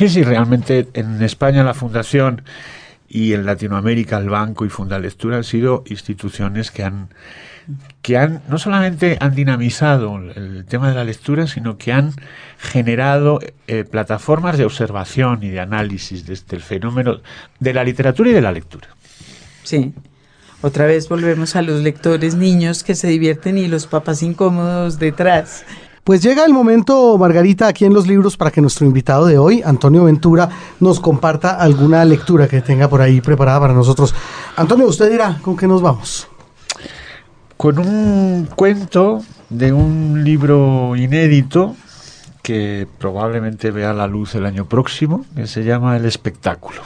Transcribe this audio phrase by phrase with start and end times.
[0.00, 2.40] Sí, sí, realmente en España la Fundación
[3.06, 7.10] y en Latinoamérica el Banco y Fundalectura han sido instituciones que han
[8.00, 12.14] que han no solamente han dinamizado el tema de la lectura, sino que han
[12.56, 17.20] generado eh, plataformas de observación y de análisis del este fenómeno
[17.58, 18.88] de la literatura y de la lectura.
[19.64, 19.92] Sí.
[20.62, 25.66] Otra vez volvemos a los lectores niños que se divierten y los papás incómodos detrás.
[26.04, 29.62] Pues llega el momento, Margarita, aquí en los libros para que nuestro invitado de hoy,
[29.64, 30.48] Antonio Ventura,
[30.80, 34.14] nos comparta alguna lectura que tenga por ahí preparada para nosotros.
[34.56, 36.26] Antonio, usted dirá, ¿con qué nos vamos?
[37.56, 41.76] Con un cuento de un libro inédito
[42.42, 46.80] que probablemente vea la luz el año próximo, que se llama El espectáculo.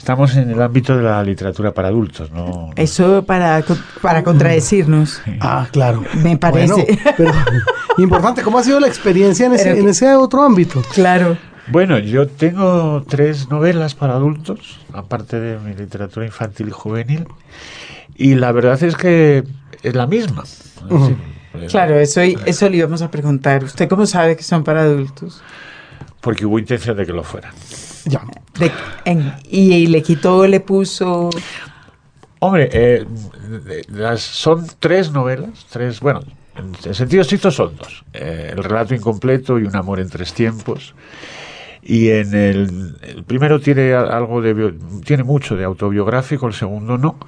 [0.00, 2.70] Estamos en el ámbito de la literatura para adultos, ¿no?
[2.74, 3.62] Eso para,
[4.00, 5.20] para contradecirnos.
[5.40, 6.02] Ah, claro.
[6.22, 6.98] Me parece.
[7.18, 7.34] pero
[7.98, 10.80] importante, ¿cómo ha sido la experiencia en ese, en ese otro ámbito?
[10.94, 11.36] Claro.
[11.66, 17.26] Bueno, yo tengo tres novelas para adultos, aparte de mi literatura infantil y juvenil,
[18.16, 19.44] y la verdad es que
[19.82, 20.44] es la misma.
[21.68, 23.64] claro, eso, eso le íbamos a preguntar.
[23.64, 25.42] ¿Usted cómo sabe que son para adultos?
[26.22, 27.52] Porque hubo intención de que lo fueran.
[28.04, 28.22] Ya.
[29.48, 31.30] y, le quitó, le puso.
[32.40, 33.06] Hombre, eh,
[33.88, 36.20] las, son tres novelas, tres, bueno,
[36.56, 38.04] en, sentido estricto son dos.
[38.12, 40.94] Eh, el relato incompleto y un amor en tres tiempos.
[41.82, 47.18] Y en el, el primero tiene algo de tiene mucho de autobiográfico, el segundo no.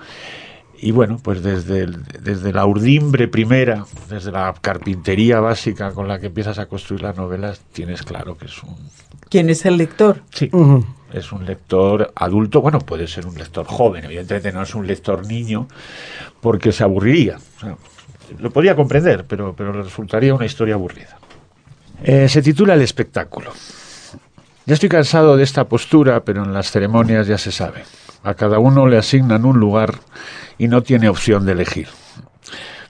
[0.82, 6.26] Y bueno, pues desde, desde la urdimbre primera, desde la carpintería básica con la que
[6.26, 8.74] empiezas a construir las novelas, tienes claro que es un
[9.28, 10.22] ¿Quién es el lector?
[10.34, 10.50] Sí,
[11.12, 15.24] es un lector adulto, bueno, puede ser un lector joven, evidentemente no es un lector
[15.24, 15.68] niño,
[16.40, 17.38] porque se aburriría.
[18.40, 21.16] lo podría comprender, pero, pero resultaría una historia aburrida.
[22.02, 23.52] Eh, se titula El espectáculo.
[24.66, 27.84] Ya estoy cansado de esta postura, pero en las ceremonias ya se sabe.
[28.24, 29.94] A cada uno le asignan un lugar
[30.58, 31.88] y no tiene opción de elegir.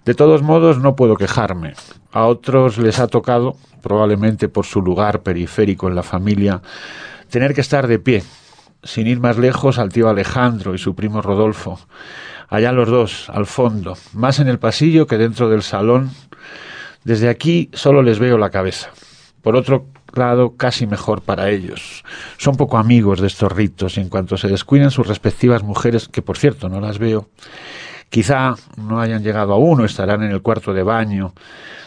[0.04, 1.74] De todos modos, no puedo quejarme.
[2.12, 6.60] A otros les ha tocado, probablemente por su lugar periférico en la familia,
[7.30, 8.22] tener que estar de pie,
[8.82, 11.78] sin ir más lejos al tío Alejandro y su primo Rodolfo.
[12.48, 16.10] Allá los dos, al fondo, más en el pasillo que dentro del salón.
[17.04, 18.90] Desde aquí solo les veo la cabeza.
[19.40, 19.86] Por otro
[20.56, 22.04] casi mejor para ellos.
[22.38, 26.22] Son poco amigos de estos ritos y en cuanto se descuidan sus respectivas mujeres, que
[26.22, 27.28] por cierto no las veo,
[28.12, 31.32] Quizá no hayan llegado aún o estarán en el cuarto de baño,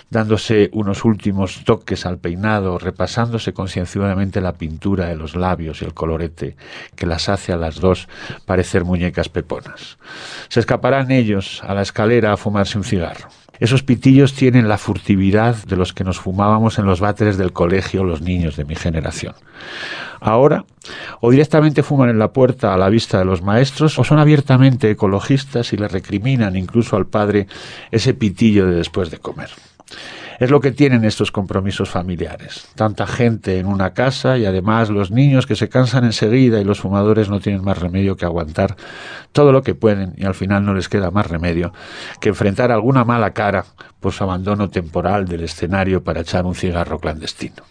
[0.09, 5.93] dándose unos últimos toques al peinado, repasándose concienzudamente la pintura de los labios y el
[5.93, 6.55] colorete
[6.95, 8.07] que las hace a las dos
[8.47, 9.99] parecer muñecas peponas.
[10.49, 13.29] Se escaparán ellos a la escalera a fumarse un cigarro.
[13.59, 18.03] Esos pitillos tienen la furtividad de los que nos fumábamos en los váteres del colegio
[18.03, 19.33] los niños de mi generación.
[20.19, 20.65] Ahora,
[21.21, 24.89] o directamente fuman en la puerta a la vista de los maestros, o son abiertamente
[24.89, 27.47] ecologistas y le recriminan incluso al padre
[27.91, 29.49] ese pitillo de después de comer.
[30.39, 32.67] Es lo que tienen estos compromisos familiares.
[32.75, 36.79] Tanta gente en una casa y además los niños que se cansan enseguida y los
[36.79, 38.75] fumadores no tienen más remedio que aguantar
[39.31, 41.73] todo lo que pueden y al final no les queda más remedio
[42.19, 43.65] que enfrentar alguna mala cara
[43.99, 47.63] por su abandono temporal del escenario para echar un cigarro clandestino.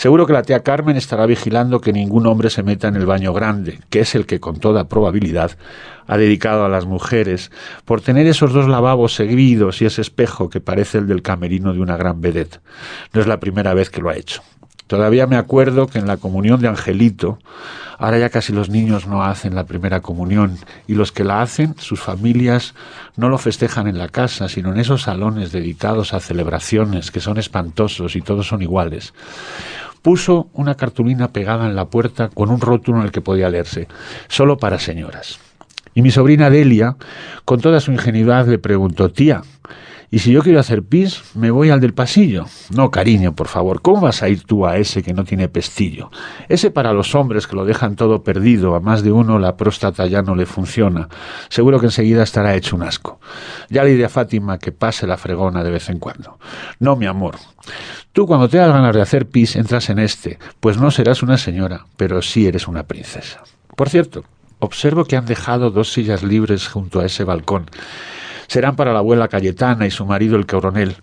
[0.00, 3.34] Seguro que la tía Carmen estará vigilando que ningún hombre se meta en el baño
[3.34, 5.58] grande, que es el que con toda probabilidad
[6.06, 7.50] ha dedicado a las mujeres,
[7.84, 11.80] por tener esos dos lavabos seguidos y ese espejo que parece el del camerino de
[11.80, 12.62] una gran vedette.
[13.12, 14.40] No es la primera vez que lo ha hecho.
[14.86, 17.38] Todavía me acuerdo que en la comunión de Angelito,
[17.98, 20.56] ahora ya casi los niños no hacen la primera comunión
[20.88, 22.74] y los que la hacen, sus familias
[23.16, 27.36] no lo festejan en la casa, sino en esos salones dedicados a celebraciones que son
[27.36, 29.12] espantosos y todos son iguales.
[30.02, 33.88] Puso una cartulina pegada en la puerta con un rótulo en el que podía leerse,
[34.28, 35.38] solo para señoras.
[35.94, 36.96] Y mi sobrina Delia,
[37.44, 39.42] con toda su ingenuidad, le preguntó, tía,
[40.12, 42.46] y si yo quiero hacer pis, me voy al del pasillo.
[42.70, 46.10] No, cariño, por favor, ¿cómo vas a ir tú a ese que no tiene pestillo?
[46.48, 50.06] Ese para los hombres que lo dejan todo perdido, a más de uno la próstata
[50.06, 51.08] ya no le funciona.
[51.48, 53.20] Seguro que enseguida estará hecho un asco.
[53.68, 56.40] Ya le diré a Fátima que pase la fregona de vez en cuando.
[56.80, 57.36] No, mi amor.
[58.12, 61.38] Tú cuando te das ganas de hacer pis entras en este, pues no serás una
[61.38, 63.44] señora, pero sí eres una princesa.
[63.76, 64.24] Por cierto,
[64.58, 67.66] observo que han dejado dos sillas libres junto a ese balcón
[68.50, 70.96] serán para la abuela Cayetana y su marido el coronel.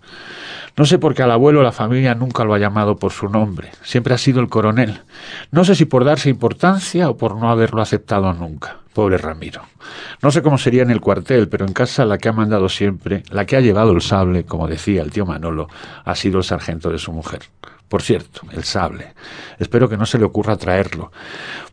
[0.76, 3.70] No sé por qué al abuelo la familia nunca lo ha llamado por su nombre,
[3.82, 5.00] siempre ha sido el coronel.
[5.50, 8.76] No sé si por darse importancia o por no haberlo aceptado nunca.
[8.92, 9.62] Pobre Ramiro.
[10.22, 13.22] No sé cómo sería en el cuartel, pero en casa la que ha mandado siempre,
[13.30, 15.68] la que ha llevado el sable, como decía el tío Manolo,
[16.04, 17.40] ha sido el sargento de su mujer.
[17.88, 19.14] Por cierto, el sable.
[19.58, 21.10] Espero que no se le ocurra traerlo.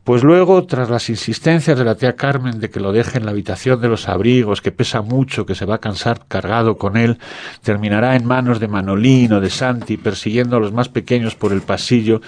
[0.05, 3.31] Pues luego, tras las insistencias de la tía Carmen de que lo deje en la
[3.31, 7.17] habitación de los abrigos, que pesa mucho, que se va a cansar cargado con él,
[7.63, 11.61] terminará en manos de Manolín o de Santi, persiguiendo a los más pequeños por el
[11.61, 12.21] pasillo,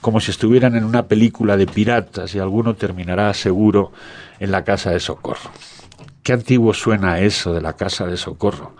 [0.00, 3.92] como si estuvieran en una película de piratas, y alguno terminará seguro
[4.38, 5.50] en la casa de socorro.
[6.22, 8.74] Qué antiguo suena eso de la casa de socorro.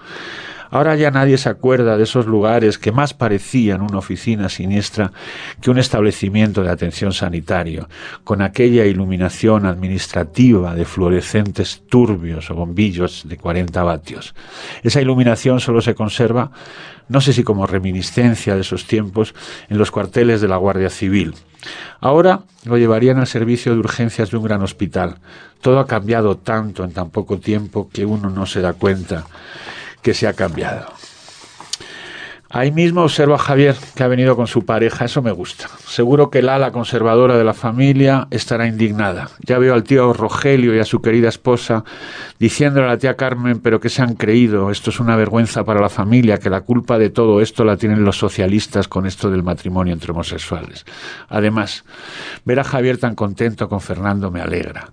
[0.70, 5.12] Ahora ya nadie se acuerda de esos lugares que más parecían una oficina siniestra
[5.60, 7.88] que un establecimiento de atención sanitario,
[8.22, 14.34] con aquella iluminación administrativa de fluorescentes turbios o bombillos de 40 vatios.
[14.82, 16.52] Esa iluminación solo se conserva,
[17.08, 19.34] no sé si como reminiscencia de esos tiempos,
[19.68, 21.34] en los cuarteles de la Guardia Civil.
[22.00, 25.16] Ahora lo llevarían al servicio de urgencias de un gran hospital.
[25.60, 29.26] Todo ha cambiado tanto en tan poco tiempo que uno no se da cuenta
[30.02, 30.86] que se ha cambiado.
[32.52, 35.68] Ahí mismo observo a Javier, que ha venido con su pareja, eso me gusta.
[35.86, 39.30] Seguro que el ala conservadora de la familia estará indignada.
[39.46, 41.84] Ya veo al tío Rogelio y a su querida esposa
[42.40, 45.80] diciéndole a la tía Carmen, pero que se han creído, esto es una vergüenza para
[45.80, 49.44] la familia, que la culpa de todo esto la tienen los socialistas con esto del
[49.44, 50.84] matrimonio entre homosexuales.
[51.28, 51.84] Además,
[52.44, 54.90] ver a Javier tan contento con Fernando me alegra.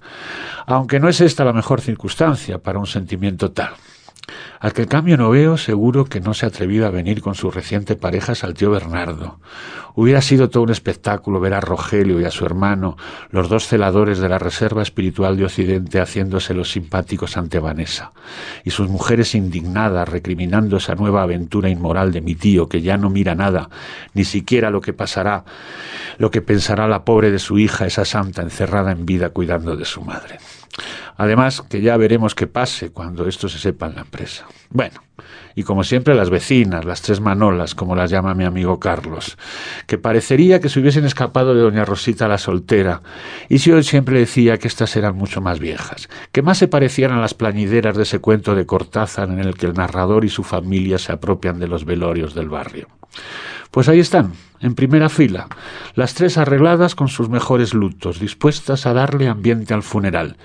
[0.68, 3.72] Aunque no es esta la mejor circunstancia para un sentimiento tal.
[4.60, 7.52] Al que cambio no veo, seguro que no se ha atrevido a venir con su
[7.52, 9.40] reciente pareja al tío Bernardo.
[9.96, 12.98] Hubiera sido todo un espectáculo ver a Rogelio y a su hermano,
[13.32, 18.12] los dos celadores de la Reserva Espiritual de Occidente, haciéndose los simpáticos ante Vanessa,
[18.64, 23.10] y sus mujeres indignadas recriminando esa nueva aventura inmoral de mi tío, que ya no
[23.10, 23.70] mira nada,
[24.14, 25.46] ni siquiera lo que pasará,
[26.18, 29.86] lo que pensará la pobre de su hija, esa santa encerrada en vida cuidando de
[29.86, 30.38] su madre.
[31.18, 34.46] Además, que ya veremos qué pase cuando esto se sepa en la empresa.
[34.70, 35.02] Bueno,
[35.56, 39.38] y como siempre las vecinas, las tres manolas, como las llama mi amigo Carlos,
[39.88, 43.02] que parecería que se hubiesen escapado de doña Rosita la soltera,
[43.50, 47.12] y si hoy siempre decía que estas eran mucho más viejas, que más se parecían
[47.12, 50.44] a las plañideras de ese cuento de Cortázar en el que el narrador y su
[50.44, 52.88] familia se apropian de los velorios del barrio.
[53.72, 55.48] Pues ahí están, en primera fila,
[55.96, 60.38] las tres arregladas con sus mejores lutos, dispuestas a darle ambiente al funeral,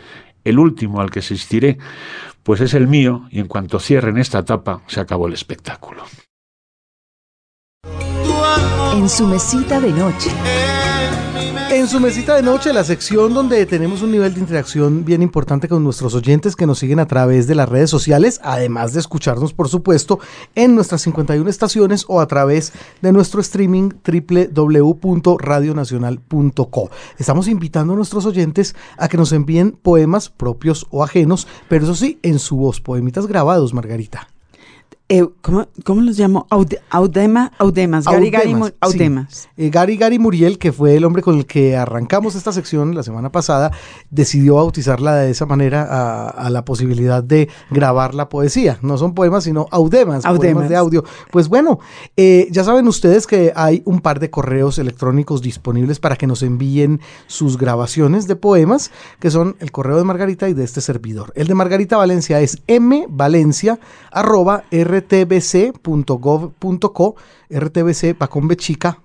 [0.44, 1.78] el último al que asistiré,
[2.42, 6.04] pues es el mío, y en cuanto cierren esta etapa, se acabó el espectáculo.
[8.94, 10.30] En su mesita de noche.
[11.72, 15.68] En su mesita de noche, la sección donde tenemos un nivel de interacción bien importante
[15.68, 19.54] con nuestros oyentes que nos siguen a través de las redes sociales, además de escucharnos,
[19.54, 20.20] por supuesto,
[20.54, 26.90] en nuestras 51 estaciones o a través de nuestro streaming www.radionacional.co.
[27.18, 31.94] Estamos invitando a nuestros oyentes a que nos envíen poemas propios o ajenos, pero eso
[31.94, 34.28] sí, en su voz, poemitas grabados, Margarita.
[35.14, 36.46] Eh, ¿cómo, ¿Cómo los llamo?
[36.48, 39.46] audema, audemas, Gary Gary, audemas.
[39.58, 43.02] Eh, Gary Gary Muriel, que fue el hombre con el que arrancamos esta sección la
[43.02, 43.72] semana pasada,
[44.08, 48.78] decidió bautizarla de esa manera a, la posibilidad de grabar la poesía.
[48.80, 51.04] No son poemas, sino audemas, poemas de audio.
[51.30, 51.78] Pues bueno,
[52.16, 56.42] eh, ya saben ustedes que hay un par de correos electrónicos disponibles para que nos
[56.42, 61.34] envíen sus grabaciones de poemas, que son el correo de Margarita y de este servidor.
[61.36, 63.78] El de Margarita Valencia es mvalencia
[64.10, 64.64] arroba
[65.02, 67.16] rtbc.gov.co,
[67.50, 68.98] rtbc va con bechica,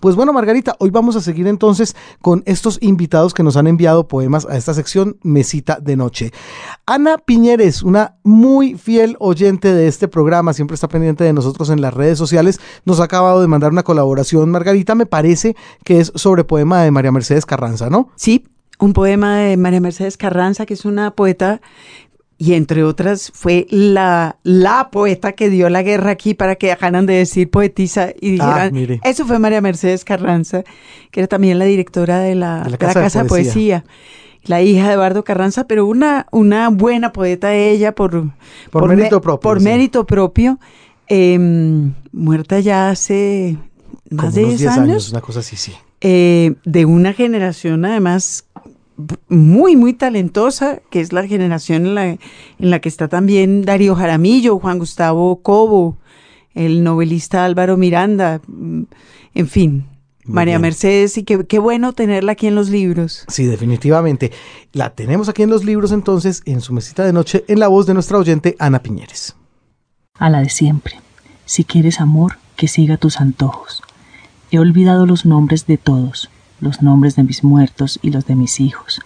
[0.00, 4.08] Pues bueno, Margarita, hoy vamos a seguir entonces con estos invitados que nos han enviado
[4.08, 6.32] poemas a esta sección Mesita de Noche.
[6.86, 11.80] Ana Piñeres, una muy fiel oyente de este programa, siempre está pendiente de nosotros en
[11.80, 14.50] las redes sociales, nos ha acabado de mandar una colaboración.
[14.50, 18.10] Margarita, me parece que es sobre poema de María Mercedes Carranza, ¿no?
[18.16, 18.44] Sí,
[18.78, 21.60] un poema de María Mercedes Carranza, que es una poeta
[22.38, 27.06] y entre otras fue la, la poeta que dio la guerra aquí para que dejaran
[27.06, 30.62] de decir poetisa y ah, dijeran, eso fue María Mercedes Carranza,
[31.10, 33.84] que era también la directora de la, Casa, de, poesía.
[34.44, 38.30] la hija de Eduardo Carranza, pero una, una buena poeta ella por,
[38.70, 39.40] por, mérito propio.
[39.40, 40.58] Por mérito propio,
[41.08, 43.56] em, muerta ya hace
[44.10, 45.72] más de 10 años, Una cosa así, sí.
[46.02, 48.45] Eh, de una generación además
[49.28, 52.18] muy, muy talentosa, que es la generación en la, en
[52.58, 55.98] la que está también Darío Jaramillo, Juan Gustavo Cobo,
[56.54, 58.82] el novelista Álvaro Miranda, mm,
[59.34, 59.84] en fin,
[60.24, 63.24] María Mercedes, y qué, qué, bueno tenerla aquí en los libros.
[63.28, 64.32] Sí, definitivamente.
[64.72, 67.86] La tenemos aquí en los libros entonces, en su mesita de noche, en la voz
[67.86, 69.36] de nuestra oyente Ana Piñeres.
[70.18, 70.98] A la de siempre.
[71.44, 73.82] Si quieres amor, que siga tus antojos.
[74.50, 78.60] He olvidado los nombres de todos, los nombres de mis muertos y los de mis
[78.60, 79.00] hijos.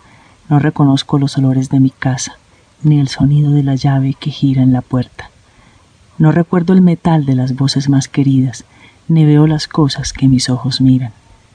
[0.49, 2.39] No reconozco los olores de mi casa,
[2.83, 5.31] ni el sonido de la llave que gira en la puerta.
[6.19, 8.65] No recuerdo el metal de las voces más queridas,
[9.09, 11.13] ni veo las cosas que mis ojos miran.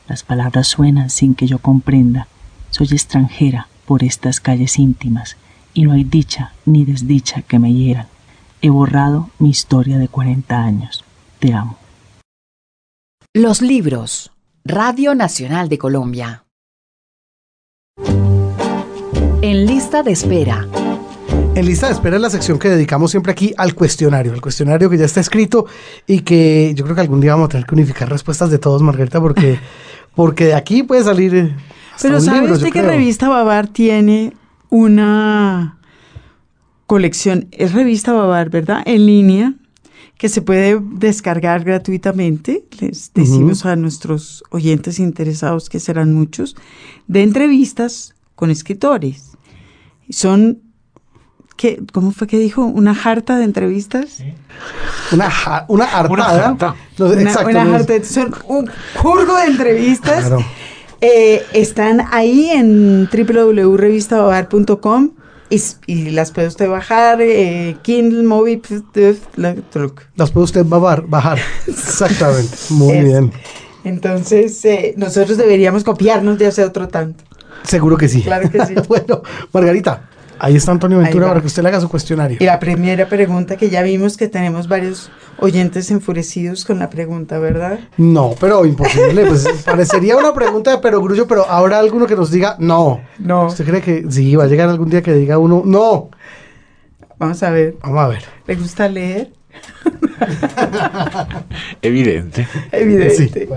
[0.07, 2.27] Las palabras suenan sin que yo comprenda.
[2.71, 5.37] Soy extranjera por estas calles íntimas,
[5.73, 8.07] y no hay dicha ni desdicha que me hieran.
[8.61, 11.03] He borrado mi historia de 40 años.
[11.39, 11.77] Te amo.
[13.33, 14.31] Los libros.
[14.67, 16.43] Radio Nacional de Colombia.
[19.43, 20.67] En lista de espera.
[21.53, 24.89] En lista de espera es la sección que dedicamos siempre aquí al cuestionario, el cuestionario
[24.89, 25.67] que ya está escrito
[26.07, 28.81] y que yo creo que algún día vamos a tener que unificar respuestas de todos,
[28.81, 29.59] Margarita, porque,
[30.15, 31.35] porque de aquí puede salir.
[31.35, 31.55] Eh,
[32.01, 34.33] Pero ¿sabes que Revista Babar tiene
[34.71, 35.77] una
[36.87, 37.49] colección?
[37.51, 38.81] Es Revista Babar, ¿verdad?
[38.87, 39.53] En línea
[40.17, 46.55] que se puede descargar gratuitamente, les decimos a nuestros oyentes interesados, que serán muchos,
[47.07, 49.31] de entrevistas con escritores.
[50.09, 50.61] Son,
[51.57, 52.63] ¿qué, ¿cómo fue que dijo?
[52.65, 54.23] ¿Una jarta de entrevistas?
[55.11, 55.29] Una,
[55.67, 56.13] una hartada.
[56.13, 56.75] Una jarta.
[56.99, 57.33] una,
[58.03, 58.69] Son un
[59.01, 60.31] curvo de entrevistas.
[61.01, 65.11] Eh, están ahí en www.revistababar.com
[65.49, 68.61] y, las puede usted bajar, eh, Kindle, Mobi,
[70.15, 71.39] Las puede usted bajar, bajar.
[71.67, 72.55] Exactamente.
[72.69, 73.31] Muy bien.
[73.83, 77.23] Entonces, eh, nosotros deberíamos copiarnos de hacer otro tanto.
[77.63, 78.23] Seguro que sí.
[78.23, 78.73] Claro que sí.
[78.87, 79.21] bueno,
[79.53, 82.37] Margarita, Ahí está Antonio Ventura para que usted le haga su cuestionario.
[82.39, 87.39] Y la primera pregunta que ya vimos que tenemos varios oyentes enfurecidos con la pregunta,
[87.39, 87.79] ¿verdad?
[87.97, 89.25] No, pero imposible.
[89.25, 93.01] Pues parecería una pregunta de perogrullo, pero habrá alguno que nos diga no.
[93.19, 93.47] No.
[93.47, 96.09] ¿Usted cree que sí, va a llegar algún día que diga uno no?
[97.17, 97.77] Vamos a ver.
[97.81, 98.23] Vamos a ver.
[98.47, 99.31] ¿Le gusta leer?
[101.81, 102.47] Evidente.
[102.71, 103.47] Evidente.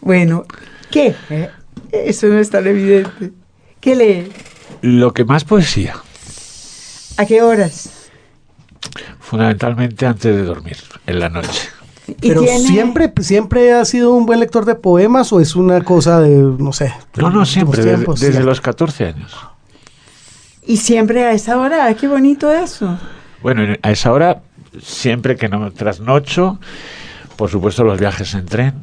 [0.00, 0.44] bueno.
[0.90, 1.14] ¿qué?
[1.90, 3.32] Eso no es tan evidente.
[3.80, 4.32] ¿Qué lee?
[4.82, 5.96] Lo que más poesía.
[7.16, 7.90] ¿A qué horas?
[9.20, 11.68] Fundamentalmente antes de dormir, en la noche.
[12.20, 16.36] Pero siempre, siempre ha sido un buen lector de poemas o es una cosa de,
[16.36, 16.92] no sé.
[17.16, 19.36] No, no, siempre, desde, los 14 años.
[20.66, 21.92] ¿Y siempre a esa hora?
[21.94, 22.98] ¡Qué bonito eso!
[23.42, 24.42] Bueno, a esa hora,
[24.80, 26.58] siempre que no trasnocho,
[27.36, 28.74] por supuesto los viajes en tren,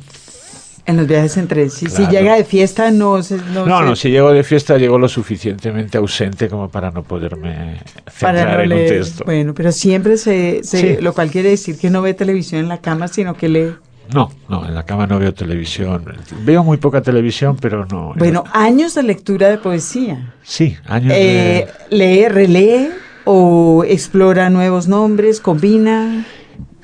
[0.86, 1.88] en los viajes entre sí.
[1.88, 3.20] Si llega de fiesta, no
[3.54, 7.82] No, no, no, si llego de fiesta, llego lo suficientemente ausente como para no poderme
[8.10, 9.24] centrar en un texto.
[9.26, 10.62] Bueno, pero siempre se.
[11.02, 13.74] Lo cual quiere decir que no ve televisión en la cama, sino que lee.
[14.14, 16.04] No, no, en la cama no veo televisión.
[16.44, 18.14] Veo muy poca televisión, pero no.
[18.16, 20.34] Bueno, años de lectura de poesía.
[20.42, 21.96] Sí, años eh, de.
[21.96, 22.90] ¿Lee, relee
[23.26, 26.26] o explora nuevos nombres, combina?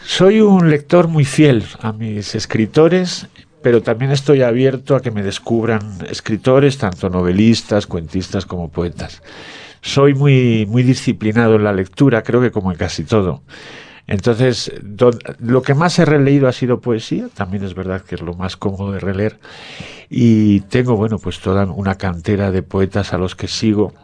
[0.06, 3.28] Soy un lector muy fiel a mis escritores
[3.66, 9.24] pero también estoy abierto a que me descubran escritores, tanto novelistas, cuentistas como poetas.
[9.82, 13.42] Soy muy, muy disciplinado en la lectura, creo que como en casi todo.
[14.06, 14.72] Entonces,
[15.40, 18.56] lo que más he releído ha sido poesía, también es verdad que es lo más
[18.56, 19.40] cómodo de releer,
[20.12, 23.96] y tengo, bueno, pues toda una cantera de poetas a los que sigo,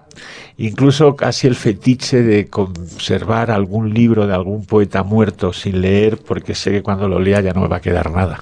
[0.57, 6.55] incluso casi el fetiche de conservar algún libro de algún poeta muerto sin leer, porque
[6.55, 8.39] sé que cuando lo lea ya no me va a quedar nada.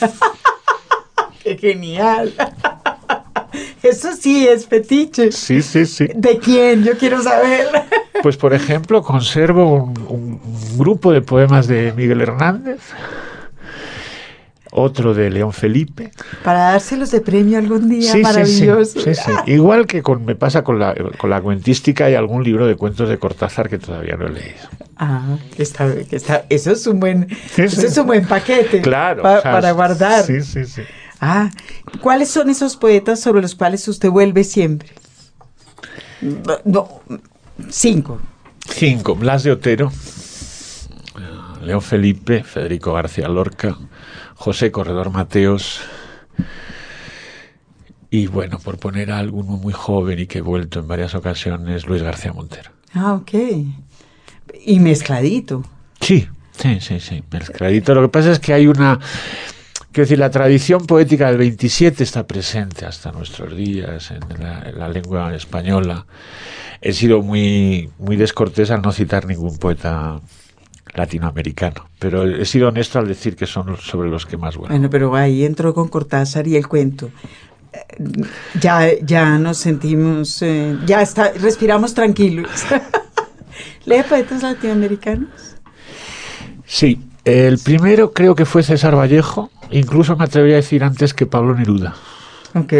[1.42, 2.32] ¡Qué genial!
[3.82, 5.32] Eso sí es fetiche.
[5.32, 6.08] Sí, sí, sí.
[6.14, 6.84] ¿De quién?
[6.84, 7.68] Yo quiero saber.
[8.22, 10.40] Pues, por ejemplo, conservo un,
[10.76, 12.78] grupo de poemas de Miguel Hernández,
[14.70, 16.12] otro de León Felipe.
[16.44, 19.00] Para dárselos de premio algún día, maravilloso.
[19.00, 22.68] Sí, sí, Igual que con, me pasa con la, con la cuentística y algún libro
[22.68, 24.68] de cuentos de Cortázar que todavía no he leído.
[24.98, 28.82] Ah, que está, que está, eso es un buen, eso es un buen paquete.
[28.82, 29.24] Claro.
[29.24, 30.22] para guardar.
[30.22, 30.82] Sí, sí, sí.
[31.24, 31.50] Ah,
[32.00, 34.90] ¿cuáles son esos poetas sobre los cuales usted vuelve siempre?
[36.64, 36.88] No,
[37.70, 38.18] cinco.
[38.68, 39.14] Cinco.
[39.14, 39.92] Blas de Otero,
[41.62, 43.78] Leo Felipe, Federico García Lorca,
[44.34, 45.80] José Corredor Mateos.
[48.10, 51.86] Y bueno, por poner a alguno muy joven y que he vuelto en varias ocasiones,
[51.86, 52.72] Luis García Montero.
[52.94, 53.30] Ah, ok.
[54.66, 55.62] Y mezcladito.
[56.00, 57.94] Sí, sí, sí, sí, mezcladito.
[57.94, 58.98] Lo que pasa es que hay una
[59.92, 64.20] Quiero decir, la tradición poética del 27 está presente hasta nuestros días en
[64.78, 66.06] la, lengua española.
[66.80, 70.18] He sido muy, muy descortés al no citar ningún poeta
[70.94, 74.72] latinoamericano, pero he sido honesto al decir que son sobre los que más bueno.
[74.72, 77.10] Bueno, pero ahí entró con Cortázar y el cuento.
[78.58, 82.48] Ya, ya nos sentimos, eh, ya está, respiramos tranquilos.
[83.84, 85.56] ¿Lee poetas latinoamericanos?
[86.64, 91.26] Sí, el primero creo que fue César Vallejo, incluso me atrevería a decir antes que
[91.26, 91.94] Pablo Neruda.
[92.54, 92.72] Ok.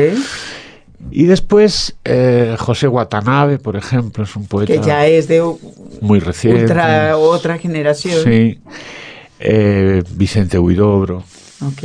[1.11, 4.73] Y después eh, José Watanabe, por ejemplo, es un poeta.
[4.73, 5.43] Que ya es de.
[6.01, 6.73] Muy reciente.
[7.15, 8.23] otra generación.
[8.25, 8.61] Sí.
[9.41, 11.25] Eh, Vicente Huidobro.
[11.61, 11.85] Ok.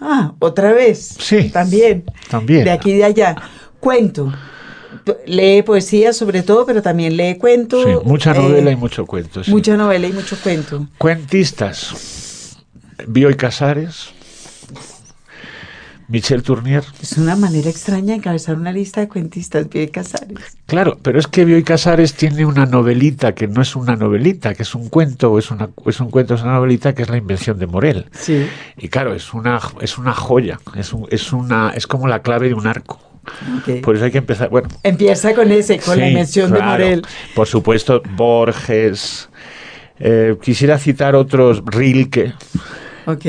[0.00, 1.16] Ah, otra vez.
[1.18, 1.50] Sí.
[1.50, 2.04] También.
[2.28, 2.64] También.
[2.64, 3.36] De aquí y de allá.
[3.78, 4.32] Cuento
[5.26, 7.82] lee poesía sobre todo, pero también lee cuento.
[7.82, 9.42] Sí, mucha novela y mucho cuento.
[9.48, 10.86] Mucha novela y mucho cuento.
[10.98, 12.56] Cuentistas.
[13.06, 14.10] Bioy Casares.
[16.12, 16.84] Michel Tournier.
[17.00, 20.58] Es una manera extraña de encabezar una lista de cuentistas, Bioy Casares.
[20.66, 24.62] Claro, pero es que Bioy Casares tiene una novelita que no es una novelita, que
[24.62, 27.16] es un cuento, o es, una, es un cuento, es una novelita que es la
[27.16, 28.06] invención de Morel.
[28.12, 28.46] Sí.
[28.76, 32.54] Y claro, es una, es una joya, es, es, una, es como la clave de
[32.54, 33.00] un arco.
[33.82, 34.48] Por eso hay que empezar.
[34.50, 37.02] Bueno, Empieza con ese, con la mención de Morel.
[37.34, 39.28] Por supuesto, Borges.
[39.98, 42.32] Eh, quisiera citar otros, Rilke.
[43.06, 43.24] Ok.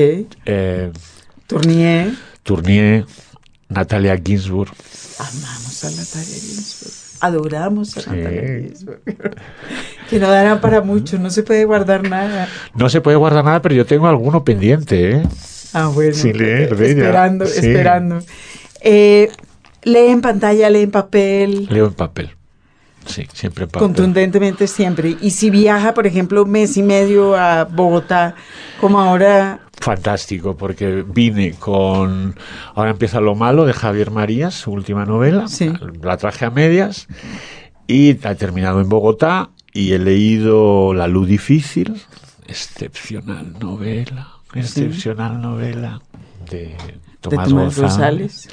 [0.45, 0.91] Eh,
[1.47, 2.11] Tournier.
[2.41, 3.05] Tournier,
[3.69, 4.71] Natalia Ginsburg.
[5.19, 6.93] Amamos a Natalia Ginsburg.
[7.21, 9.01] Adoramos a Natalia Ginsburg.
[10.09, 12.47] que no dará para mucho, no se puede guardar nada.
[12.73, 15.23] No se puede guardar nada, pero yo tengo alguno pendiente, ¿eh?
[15.73, 16.13] Ah, bueno.
[16.13, 18.19] Sin leer, Esperando, esperando.
[18.81, 19.31] Eh,
[19.83, 21.67] ¿Lee en pantalla, lee en papel?
[21.69, 22.31] Leo en papel.
[23.05, 23.87] Sí, siempre en papel.
[23.87, 25.17] Contundentemente siempre.
[25.21, 28.35] Y si viaja, por ejemplo, mes y medio a Bogotá,
[28.79, 29.59] como ahora...
[29.79, 32.35] Fantástico, porque vine con...
[32.73, 35.49] Ahora empieza Lo Malo de Javier Marías, su última novela.
[35.49, 35.73] Sí.
[36.01, 37.07] La traje a medias
[37.87, 42.01] y ha terminado en Bogotá y he leído La Luz Difícil,
[42.47, 46.01] excepcional novela, excepcional novela
[46.49, 46.75] de
[47.19, 48.49] Tomás, de Tomás González.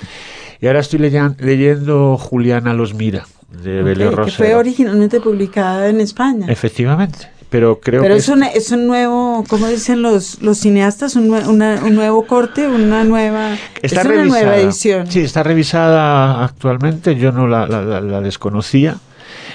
[0.61, 3.27] Y ahora estoy leyendo Juliana los mira,
[3.63, 6.47] de okay, Que fue originalmente publicada en España.
[6.49, 7.29] Efectivamente.
[7.49, 8.21] Pero creo pero que.
[8.21, 11.17] es, un, es un nuevo, ¿cómo dicen los, los cineastas?
[11.17, 13.57] Un, un nuevo corte, una nueva.
[13.83, 15.11] Está es una nueva edición.
[15.11, 17.17] Sí, está revisada actualmente.
[17.17, 18.99] Yo no la, la, desconocía.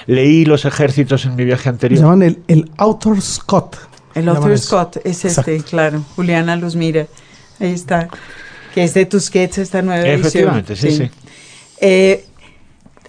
[0.06, 1.98] Leí Los Ejércitos en mi viaje anterior.
[1.98, 3.78] Se llaman el, el Author Scott.
[4.14, 6.02] El Author Scott, es este, claro.
[6.16, 7.06] Juliana los mira.
[7.60, 8.08] Ahí está
[8.76, 10.20] que es de Tusquets esta nueva edición.
[10.20, 11.10] Efectivamente, sí, sí.
[11.80, 12.26] Eh,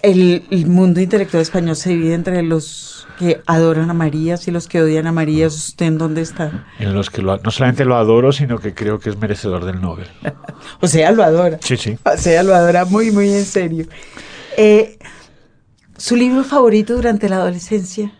[0.00, 4.80] el, mundo intelectual español se divide entre los que adoran a María y los que
[4.80, 5.46] odian a María.
[5.48, 6.66] ¿Usted en dónde está?
[6.78, 10.06] En los que no solamente lo adoro, sino que creo que es merecedor del Nobel.
[10.80, 11.58] o sea, lo adora.
[11.60, 11.98] Sí, sí.
[12.02, 13.84] O sea, lo adora muy, muy en serio.
[14.56, 14.96] Eh,
[15.98, 18.10] ¿Su libro favorito durante la adolescencia?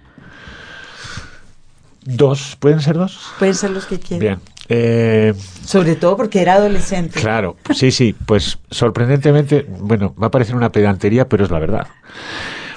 [2.03, 3.19] Dos, ¿pueden ser dos?
[3.39, 4.21] Pueden ser los que quieran.
[4.21, 4.58] Bien.
[4.69, 7.21] Eh, Sobre todo porque era adolescente.
[7.21, 11.87] Claro, sí, sí, pues sorprendentemente, bueno, va a parecer una pedantería, pero es la verdad.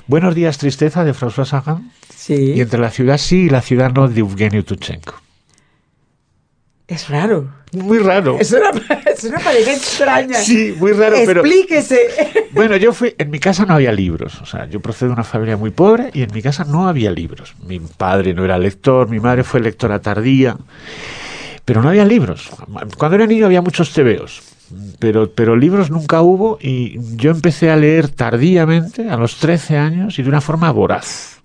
[0.08, 1.92] Buenos días, tristeza de François Sagan.
[2.16, 2.54] Sí.
[2.56, 5.16] Y entre la ciudad sí y la ciudad no de Evgeny Tuchenko.
[6.88, 7.50] Es raro.
[7.72, 8.38] Muy raro.
[8.38, 8.72] Es una,
[9.06, 10.40] es una pareja extraña.
[10.40, 11.42] Sí, muy raro, pero.
[11.42, 12.00] Explíquese.
[12.52, 13.16] Bueno, yo fui.
[13.18, 14.42] En mi casa no había libros.
[14.42, 17.10] O sea, yo procedo de una familia muy pobre y en mi casa no había
[17.10, 17.56] libros.
[17.66, 20.58] Mi padre no era lector, mi madre fue lectora tardía
[21.66, 22.50] pero no había libros.
[22.98, 24.42] Cuando era niño había muchos tebeos,
[25.00, 30.20] pero, pero libros nunca hubo y yo empecé a leer tardíamente, a los 13 años,
[30.20, 31.42] y de una forma voraz.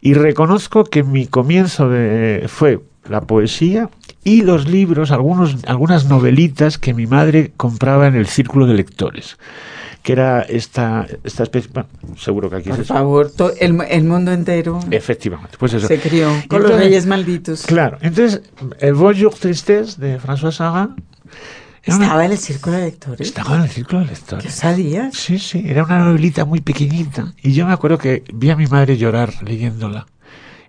[0.00, 3.90] Y reconozco que mi comienzo de, fue la poesía
[4.24, 9.36] y los libros, algunos, algunas novelitas que mi madre compraba en el círculo de lectores
[10.06, 14.78] que era esta, esta especie, bueno, seguro que aquí Por favor, el, el, mundo entero
[14.92, 15.88] Efectivamente, pues eso.
[15.88, 17.66] se crió con los reyes malditos.
[17.66, 18.40] Claro, entonces
[18.78, 20.94] el Bonjour Tristesse de François Sagan
[21.82, 23.26] ¿Estaba en el círculo de lectores?
[23.26, 24.44] Estaba en el círculo de lectores.
[24.44, 25.16] ¿Qué sabías?
[25.16, 27.34] Sí, sí, era una novelita muy pequeñita.
[27.42, 30.06] Y yo me acuerdo que vi a mi madre llorar leyéndola.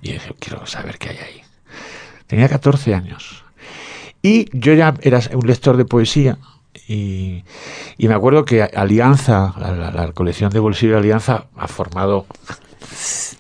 [0.02, 1.42] Y dije, quiero saber qué hay ahí.
[2.26, 3.44] Tenía 14 años.
[4.24, 6.40] Y yo ya era un lector de poesía,
[6.88, 7.44] y,
[7.98, 12.26] me acuerdo que Alianza, la, colección de bolsillo de Alianza, ha formado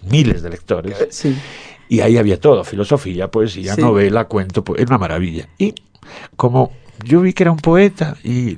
[0.10, 1.25] miles de lectores.
[1.25, 1.36] Eh,
[1.89, 5.47] y ahí había todo, filosofía, poesía, novela, cuento, es una maravilla.
[5.57, 5.73] Y
[6.36, 6.71] como
[7.05, 8.57] yo vi que era un poeta y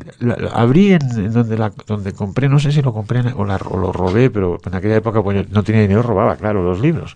[0.54, 4.58] abrí en, donde la, donde compré, no sé si lo compré o, lo robé, pero
[4.66, 7.16] en aquella época pues, no tenía dinero, robaba, claro, los libros.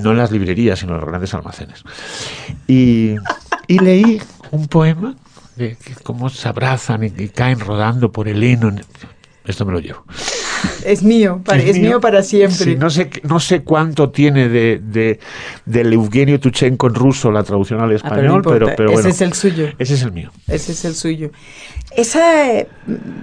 [0.00, 1.84] No en las librerías, sino en los grandes almacenes.
[2.66, 3.16] Y,
[3.66, 5.14] y leí un poema
[5.56, 8.74] de, cómo se abrazan y, caen rodando por el heno.
[9.44, 10.04] Esto me lo llevo.
[10.84, 12.76] Es mío, es, mío, para siempre.
[12.76, 15.18] no, sé, no sé cuánto tiene de, de,
[15.66, 19.08] del Eugenio Tuchenko en ruso la traducción al ah, español, pero, pero, bueno.
[19.08, 19.68] Ese es el suyo.
[19.78, 20.30] Ese es el mío.
[20.46, 21.32] Ese es el suyo.
[21.96, 22.68] Esa eh,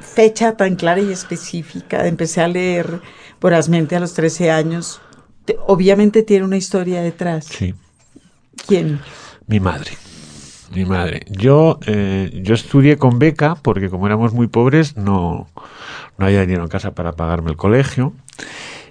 [0.01, 3.01] fecha tan clara y específica, empecé a leer
[3.39, 5.01] vorazmente a los 13 años,
[5.65, 7.45] obviamente tiene una historia detrás.
[7.45, 7.73] Sí.
[8.67, 8.99] ¿Quién?
[9.47, 9.91] Mi madre.
[10.73, 11.21] Mi madre.
[11.29, 15.47] Yo, eh, yo estudié con beca porque como éramos muy pobres no,
[16.17, 18.13] no había dinero en casa para pagarme el colegio.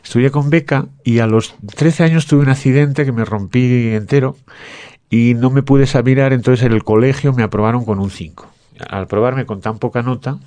[0.02, 4.36] Estudié con beca y a los 13 años tuve un accidente que me rompí entero
[5.10, 8.46] y no me pude salir, entonces en el colegio me aprobaron con un 5.
[8.88, 10.38] Al probarme con tan poca nota,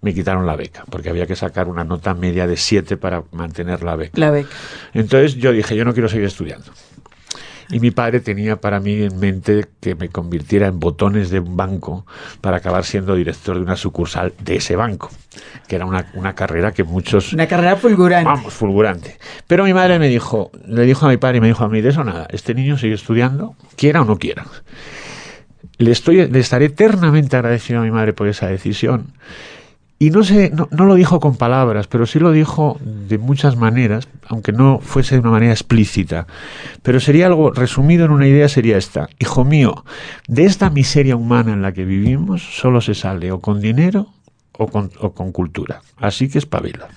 [0.00, 3.82] me quitaron la beca, porque había que sacar una nota media de 7 para mantener
[3.82, 4.18] la beca.
[4.18, 4.50] La beca.
[4.94, 6.70] Entonces yo dije, yo no quiero seguir estudiando.
[7.70, 11.56] Y mi padre tenía para mí en mente que me convirtiera en botones de un
[11.56, 12.06] banco
[12.40, 15.10] para acabar siendo director de una sucursal de ese banco,
[15.66, 17.32] que era una, una carrera que muchos...
[17.34, 18.24] Una carrera fulgurante.
[18.24, 19.18] Vamos, fulgurante.
[19.46, 21.82] Pero mi madre me dijo, le dijo a mi padre y me dijo a mí,
[21.82, 24.46] de eso nada, este niño sigue estudiando, quiera o no quiera.
[25.76, 29.12] Le, estoy, le estaré eternamente agradecido a mi madre por esa decisión
[30.00, 34.08] y no, sé, no, lo dijo con palabras, pero sí lo dijo de muchas maneras,
[34.28, 36.28] aunque no fuese de una manera explícita.
[36.82, 39.08] Pero sería algo resumido en una idea, sería esta.
[39.18, 39.84] Hijo mío,
[40.28, 44.06] de esta miseria humana en la que vivimos solo se sale o con dinero
[44.52, 45.82] o con, o con cultura.
[45.96, 46.88] Así que espabila.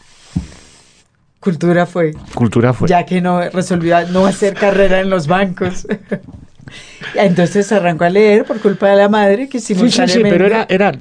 [1.39, 2.13] Cultura fue.
[2.35, 2.87] Cultura fue.
[2.87, 5.87] Ya que no resolvió no hacer carrera en los bancos.
[7.15, 10.13] Entonces arrancó a leer por culpa de la madre que simultáneamente...
[10.13, 10.91] Sí, sí, sí, pero era, era...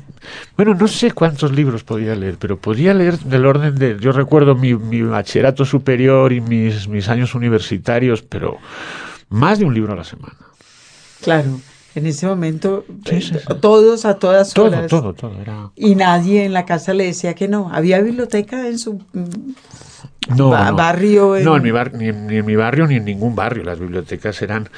[0.57, 3.97] Bueno, no sé cuántos libros podía leer, pero podía leer del orden de...
[4.01, 8.59] Yo recuerdo mi, mi bachillerato superior y mis, mis años universitarios, pero
[9.29, 10.37] más de un libro a la semana.
[11.23, 11.61] Claro.
[11.95, 12.85] En ese momento,
[13.61, 14.87] todos a todas horas.
[14.87, 15.41] Todo, todo, todo.
[15.41, 15.71] Era...
[15.75, 17.69] Y nadie en la casa le decía que no.
[17.73, 19.03] Había biblioteca en su
[20.37, 21.37] no, barrio.
[21.43, 23.65] No, en mi bar, ni en mi barrio ni en ningún barrio.
[23.65, 24.69] Las bibliotecas eran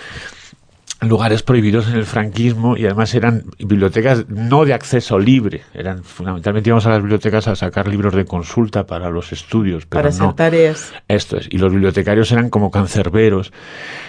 [1.03, 6.71] lugares prohibidos en el franquismo y además eran bibliotecas no de acceso libre, eran fundamentalmente
[6.71, 10.93] íbamos a las bibliotecas a sacar libros de consulta para los estudios, para hacer tareas.
[11.09, 13.53] Esto es, y los bibliotecarios eran como cancerberos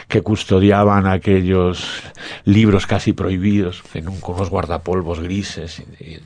[0.08, 2.04] que custodiaban aquellos
[2.46, 5.82] libros casi prohibidos en un, con los guardapolvos grises,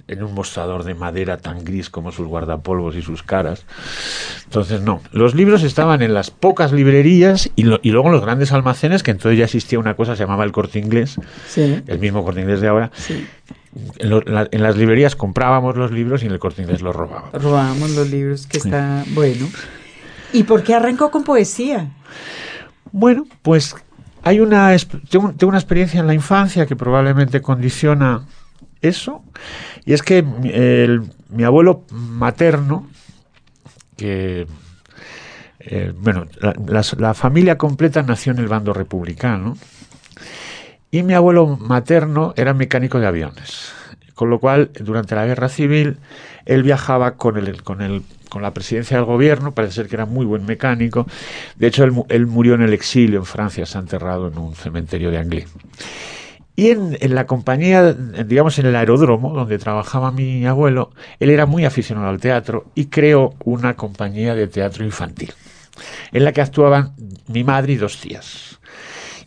[0.08, 3.66] en un mostrador de madera tan gris como sus guardapolvos y sus caras.
[4.44, 8.52] Entonces, no, los libros estaban en las pocas librerías y, y luego en los grandes
[8.52, 11.18] almacenes, que entonces ya existía una cosa, se llamaba el corte inglés,
[11.56, 12.90] el mismo corte inglés de ahora.
[14.00, 17.32] En, las librerías comprábamos los libros y en el corte inglés los robábamos.
[17.44, 19.48] Robábamos los libros, que está bueno.
[20.34, 21.92] ¿Y por qué arrancó con poesía?
[22.92, 23.76] Bueno, pues
[24.24, 24.76] hay una
[25.12, 28.26] tengo, una experiencia en la infancia que probablemente condiciona
[28.82, 29.22] eso
[29.86, 32.90] y es que mi abuelo materno
[33.96, 34.48] que
[35.60, 36.26] eh, bueno
[36.98, 39.56] la, familia completa nació en el bando republicano
[40.98, 43.72] y mi abuelo materno era mecánico de aviones,
[44.16, 45.98] con lo cual durante la guerra civil
[46.46, 50.46] él viajaba con el, con la presidencia del gobierno, parece ser que era muy buen
[50.46, 51.06] mecánico.
[51.56, 55.12] De hecho, él, murió en el exilio en Francia, se ha enterrado en un cementerio
[55.12, 55.48] de Anglés.
[56.56, 61.46] Y en, en, la compañía, digamos en el aeródromo donde trabajaba mi abuelo, él era
[61.46, 65.32] muy aficionado al teatro y creó una compañía de teatro infantil,
[66.12, 66.96] en la que actuaban
[67.28, 68.58] mi madre y dos tías.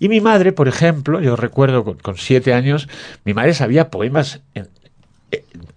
[0.00, 2.88] Y mi madre, por ejemplo, yo recuerdo con, siete años,
[3.24, 4.40] mi madre sabía poemas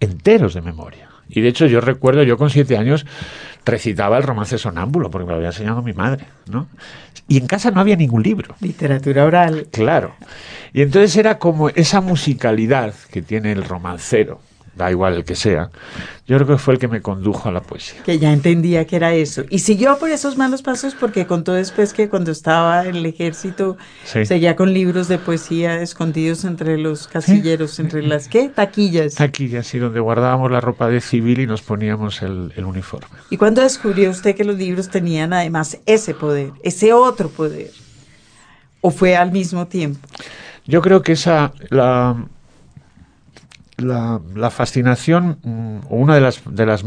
[0.00, 1.08] enteros de memoria.
[1.28, 3.06] Y de hecho yo recuerdo, yo con siete años
[3.64, 6.68] recitaba el romance sonámbulo, porque me lo había enseñado mi madre, ¿no?
[7.28, 8.54] Y en casa no había ningún libro.
[8.60, 9.68] Literatura oral.
[9.70, 10.14] Claro.
[10.72, 14.40] Y entonces era como esa musicalidad que tiene el romancero,
[14.76, 15.70] da igual el que sea,
[16.26, 18.02] yo creo que fue el que me condujo a la poesía.
[18.02, 19.44] Que ya entendía que era eso.
[19.50, 23.76] Y siguió por esos malos pasos porque contó después que cuando estaba en el ejército
[24.04, 28.48] seguía con libros de poesía escondidos entre los casilleros, entre las ¿qué?
[28.48, 29.14] Taquillas.
[29.14, 33.08] Taquillas, sí, donde guardábamos la ropa de civil y nos poníamos el, el uniforme.
[33.30, 37.70] ¿Y cuándo descubrió usted que los libros tenían además ese poder, ese otro poder?
[38.80, 40.00] ¿O fue al mismo tiempo?
[40.66, 42.16] Yo creo que esa, la,
[43.76, 46.84] la, fascinación, mm, o una de las, de las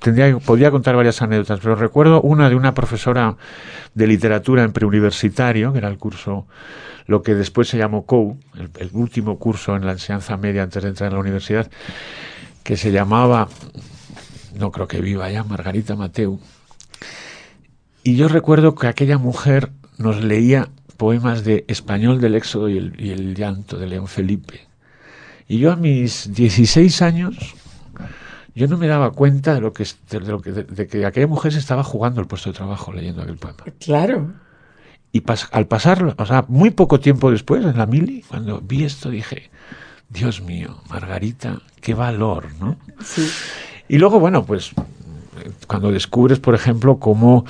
[0.00, 3.36] tendría, podría contar varias anécdotas, pero recuerdo una de una profesora
[3.94, 6.46] de literatura en preuniversitario, que era el curso,
[7.06, 8.38] lo que después se llamó COU,
[8.78, 11.70] el, último curso en la enseñanza media antes de entrar en la universidad,
[12.62, 13.48] que se llamaba,
[14.58, 16.40] no creo que viva ya, Margarita Mateu.
[18.02, 22.94] Y yo recuerdo que aquella mujer nos leía poemas de Español del Éxodo y el,
[22.98, 24.73] y el llanto de León Felipe
[25.48, 27.54] Y yo a mis 16 años,
[28.54, 31.52] yo no me daba cuenta de lo que, de, lo que, de, que aquella mujer
[31.52, 33.64] se estaba jugando el puesto de trabajo leyendo aquel poema.
[33.78, 34.32] Claro.
[35.12, 39.10] Y al pasarlo, o sea, muy poco tiempo después, en la mili, cuando vi esto,
[39.10, 39.50] dije,
[40.08, 42.76] Dios mío, Margarita, qué valor, ¿no?
[43.04, 43.28] Sí.
[43.88, 44.72] Y luego, bueno, pues
[45.66, 47.44] cuando descubres, por ejemplo, cómo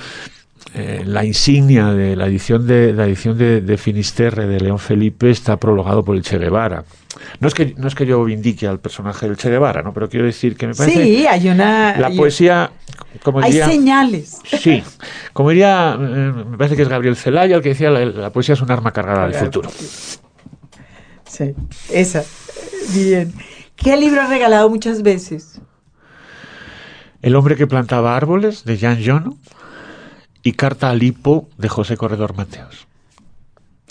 [0.77, 5.57] eh, la insignia de la edición de la edición de, Finisterre de León Felipe está
[5.57, 6.83] prologado por el Che Guevara.
[7.39, 9.93] No es que no es que yo vindique al personaje del Che Guevara, ¿no?
[9.93, 12.71] Pero quiero decir que me parece Sí, hay una la poesía
[13.23, 14.39] como hay señales.
[14.59, 14.83] Sí,
[15.31, 18.61] como diría, eh, me parece que es Gabriel Celaya el que decía la, poesía es
[18.61, 19.71] un arma cargada del futuro.
[21.25, 21.53] Sí,
[21.89, 22.25] esa.
[22.93, 23.33] Bien.
[23.77, 25.61] ¿Qué libro has regalado muchas veces?
[27.21, 29.37] El hombre que plantaba árboles, de Jan Jono,
[30.45, 32.85] y Carta al Hipo, de José Corredor Mateos.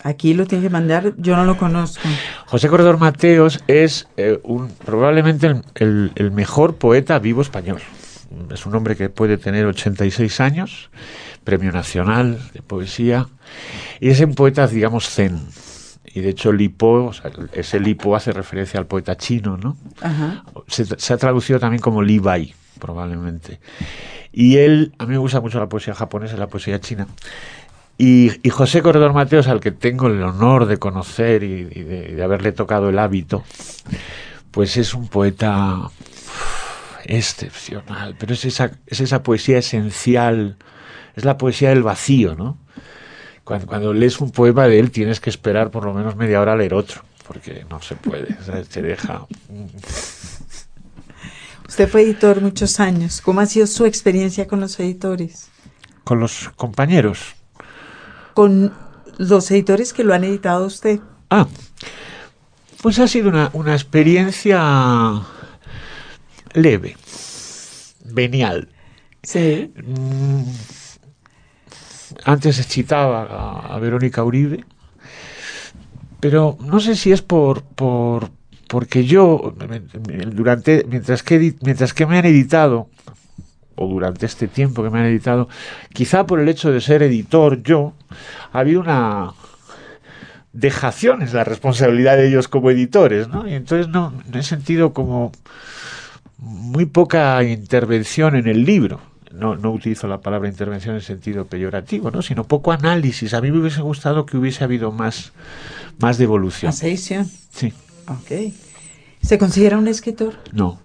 [0.04, 2.08] Aquí lo tiene que mandar, yo no lo conozco.
[2.46, 7.80] José Corredor Mateos es eh, un, probablemente el, mejor poeta vivo español.
[8.52, 10.90] Es un hombre que puede tener 86 años,
[11.42, 13.26] premio nacional de poesía,
[13.98, 15.40] y es un poeta, digamos, zen.
[16.04, 17.10] Y de hecho, Lipo,
[17.52, 19.76] ese Lipo hace referencia al poeta chino, ¿no?
[20.68, 23.60] Se, se, ha traducido también como Li Bai probablemente.
[24.32, 27.06] Y él, a mí me gusta mucho la poesía japonesa, la poesía china.
[27.96, 32.88] Y, José Corredor Mateos, al que tengo el honor de conocer y, de, haberle tocado
[32.88, 33.44] el hábito,
[34.50, 35.90] pues es un poeta
[37.04, 40.56] excepcional, pero es esa, es esa poesía esencial,
[41.14, 42.58] es la poesía del vacío, ¿no?
[43.44, 46.56] Cuando, lees un poema de él tienes que esperar por lo menos media hora a
[46.56, 48.34] leer otro, porque no se puede,
[48.72, 49.26] te deja...
[51.68, 53.20] Usted fue editor muchos años.
[53.20, 55.50] ¿Cómo ha sido su experiencia con los editores?
[56.04, 57.34] Con los compañeros.
[58.34, 58.72] Con
[59.18, 61.00] los editores que lo han editado usted.
[61.30, 61.46] Ah,
[62.82, 65.22] pues ha sido una, experiencia
[66.52, 66.96] leve,
[68.04, 68.68] venial.
[69.22, 69.72] Sí.
[69.74, 70.42] Mm,
[72.24, 74.64] antes citaba a, Verónica Uribe,
[76.20, 78.30] pero no sé si es por, por,
[78.68, 79.54] porque yo,
[80.32, 82.88] durante, mientras que, mientras que me han editado,
[83.76, 85.48] o durante este tiempo que me han editado,
[85.92, 87.92] quizá por el hecho de ser editor yo,
[88.52, 89.32] ha habido una
[90.52, 93.46] dejación en la responsabilidad de ellos como editores, ¿no?
[93.46, 95.32] Y entonces no, he sentido como
[96.38, 99.00] muy poca intervención en el libro.
[99.32, 102.22] No, no utilizo la palabra intervención en sentido peyorativo, ¿no?
[102.22, 103.34] sino poco análisis.
[103.34, 105.32] A mí me hubiese gustado que hubiese habido más,
[105.98, 106.68] más devolución.
[106.68, 107.28] ¿Más edición?
[107.50, 107.72] Sí.
[108.08, 108.52] Ok.
[109.22, 110.34] ¿Se considera un escritor?
[110.52, 110.80] No,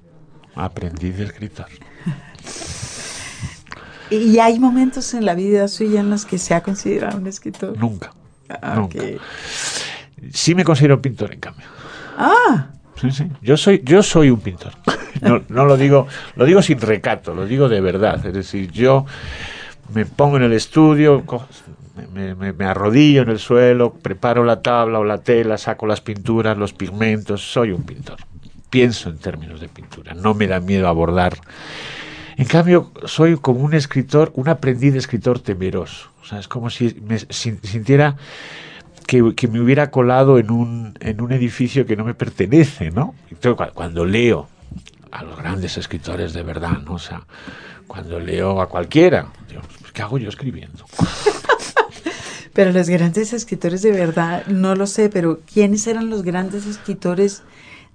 [0.56, 1.68] aprendí de escritor.
[4.10, 7.78] ¿Y hay momentos en la vida suya en los que se ha considerado un escritor?
[7.78, 8.12] Nunca.
[8.50, 9.00] Ah, nunca.
[10.34, 11.66] Sí me considero pintor, en cambio.
[12.18, 12.70] Ah.
[13.00, 13.28] Sí, sí.
[13.42, 14.74] Yo soy, yo soy un pintor.
[15.22, 18.26] No, no lo digo, lo digo sin recato, lo digo de verdad.
[18.26, 19.06] Es decir, yo
[19.94, 21.26] me pongo en el estudio,
[22.08, 26.74] me, arrodillo en el suelo, preparo la tabla o la tela, saco las pinturas, los
[26.74, 28.18] pigmentos, soy un pintor.
[28.70, 31.38] Pienso en términos de pintura, no me da miedo abordar.
[32.38, 36.10] En cambio, soy como un escritor, un aprendiz de escritor temeroso.
[36.22, 38.16] O sea, es como si me sintiera
[39.06, 43.16] que, me hubiera colado en un, en un edificio que no me pertenece, ¿no?
[43.32, 44.48] Entonces, cuando leo
[45.12, 46.94] a los grandes escritores de verdad, ¿no?
[46.94, 47.24] O sea,
[47.88, 50.86] cuando leo a cualquiera, digo, pues, ¿qué hago yo escribiendo?
[52.54, 57.44] Pero los grandes escritores de verdad, no lo sé, pero ¿quiénes eran los grandes escritores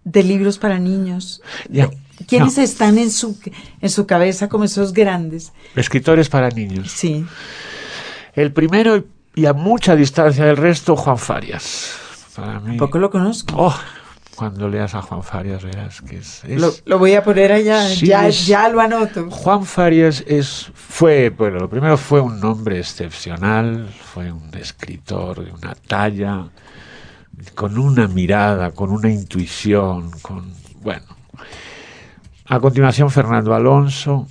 [0.04, 1.42] de libros para niños?
[2.28, 3.38] ¿Quiénes están en su,
[3.80, 5.52] en su cabeza como esos grandes?
[5.74, 6.90] Escritores para niños.
[6.90, 7.24] Sí.
[8.34, 11.96] El primero y a mucha distancia del resto, Juan Farias.
[12.36, 12.76] Para mí.
[12.76, 13.54] Poco lo conozco.
[13.56, 13.74] Oh,
[14.34, 16.42] cuando leas a Juan Farias verás que es...
[16.84, 19.30] lo, voy a poner allá, ya, ya lo anoto.
[19.30, 25.52] Juan Farias es, fue, bueno, lo primero fue un nombre excepcional, fue un escritor de
[25.52, 26.48] una talla,
[27.54, 31.06] con una mirada, con una intuición, con, bueno.
[32.46, 34.26] A continuación Fernando Alonso,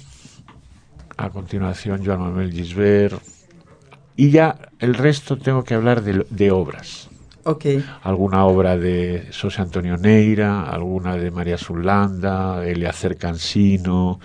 [1.18, 3.22] a continuación Joan Manuel Gisbert,
[4.16, 7.10] y ya el resto tengo que hablar de, de obras.
[8.04, 14.20] Alguna obra de José Antonio Neira, alguna de María Zulanda, Eliacer Cansino,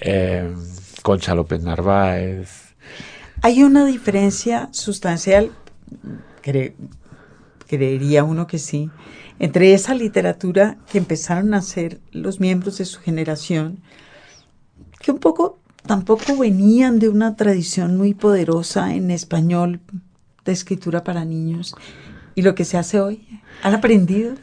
[0.00, 0.54] eh,
[1.02, 2.74] Concha López Narváez.
[3.42, 5.50] Hay una diferencia sustancial,
[7.66, 8.90] creería uno que sí,
[9.38, 13.80] entre esa literatura que empezaron a hacer los miembros de su generación,
[15.00, 19.80] que un poco tampoco venían de una tradición muy poderosa en español
[20.44, 21.74] de escritura para niños,
[22.34, 23.40] ¿Y lo que se hace hoy?
[23.62, 24.34] ¿Han aprendido?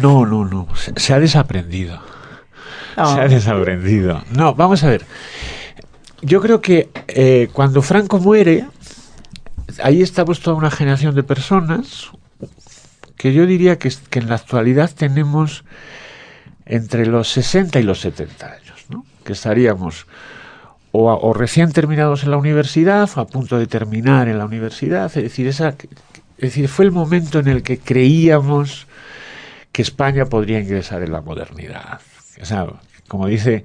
[0.00, 0.68] No, no, no.
[0.96, 2.00] Se, ha desaprendido.
[2.94, 4.22] Se ha desaprendido.
[4.30, 5.04] No, vamos a ver.
[6.20, 8.66] Yo creo que eh, cuando Franco muere,
[9.82, 12.10] ahí estamos toda una generación de personas
[13.16, 15.64] que yo diría que, que en la actualidad tenemos
[16.66, 19.04] entre los 60 y los 70 años, ¿no?
[19.24, 20.06] que estaríamos
[20.92, 25.06] o, recién terminados en la universidad o a punto de terminar en la universidad.
[25.06, 25.74] Es decir, esa,
[26.38, 28.86] es decir, fue el momento en el que creíamos
[29.72, 32.00] que España podría ingresar en la modernidad.
[32.40, 32.66] O sea,
[33.08, 33.64] como dice,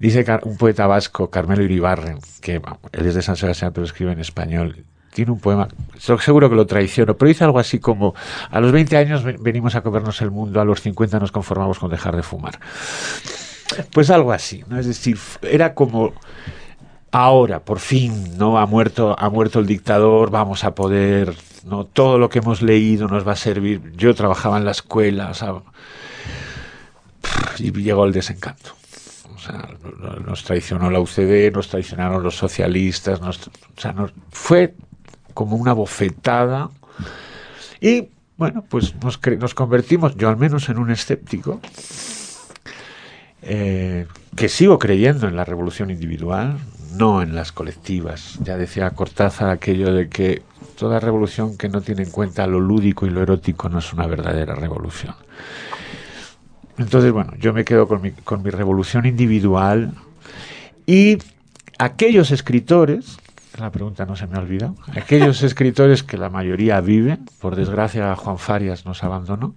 [0.00, 4.18] dice un poeta vasco, Carmelo Iribarren, que él es de San Sebastián pero escribe en
[4.18, 4.84] español,
[5.14, 8.14] tiene un poema, seguro que lo traiciono, pero dice algo así como,
[8.50, 11.90] a los 20 años venimos a comernos el mundo, a los 50 nos conformamos con
[11.90, 12.58] dejar de fumar.
[13.92, 14.78] Pues algo así, ¿no?
[14.78, 16.14] Es decir, era como
[17.12, 18.58] ahora, por fin, ¿no?
[18.58, 21.84] Ha muerto, ha muerto el dictador, vamos a poder, ¿no?
[21.84, 23.92] Todo lo que hemos leído nos va a servir.
[23.96, 25.32] Yo trabajaba en la escuela,
[27.58, 28.72] y llegó el desencanto.
[29.34, 29.68] O sea,
[30.24, 33.32] nos traicionó la UCD, nos traicionaron los socialistas, o
[33.76, 34.74] sea, nos, fue
[35.34, 36.70] como una bofetada.
[37.80, 41.60] Y bueno, pues nos, nos convertimos, yo al menos, en un escéptico,
[43.42, 46.58] eh, que sigo creyendo en la revolución individual,
[46.94, 48.38] no en las colectivas.
[48.42, 50.42] Ya decía Cortázar aquello de que
[50.76, 54.06] toda revolución que no tiene en cuenta lo lúdico y lo erótico no es una
[54.06, 55.14] verdadera revolución.
[56.78, 59.92] Entonces, bueno, yo me quedo con mi, con mi revolución individual
[60.86, 61.18] y
[61.78, 63.18] aquellos escritores
[63.58, 64.76] la pregunta no se me ha olvidado.
[64.94, 69.54] Aquellos escritores que la mayoría viven, por desgracia Juan Farias nos abandonó,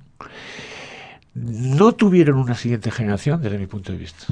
[1.33, 4.25] no tuvieron una siguiente generación desde mi punto de vista.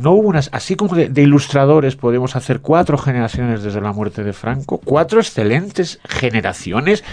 [0.00, 4.32] No hubo unas, así como de, ilustradores podemos hacer cuatro generaciones desde la muerte de
[4.32, 7.04] Franco, cuatro excelentes generaciones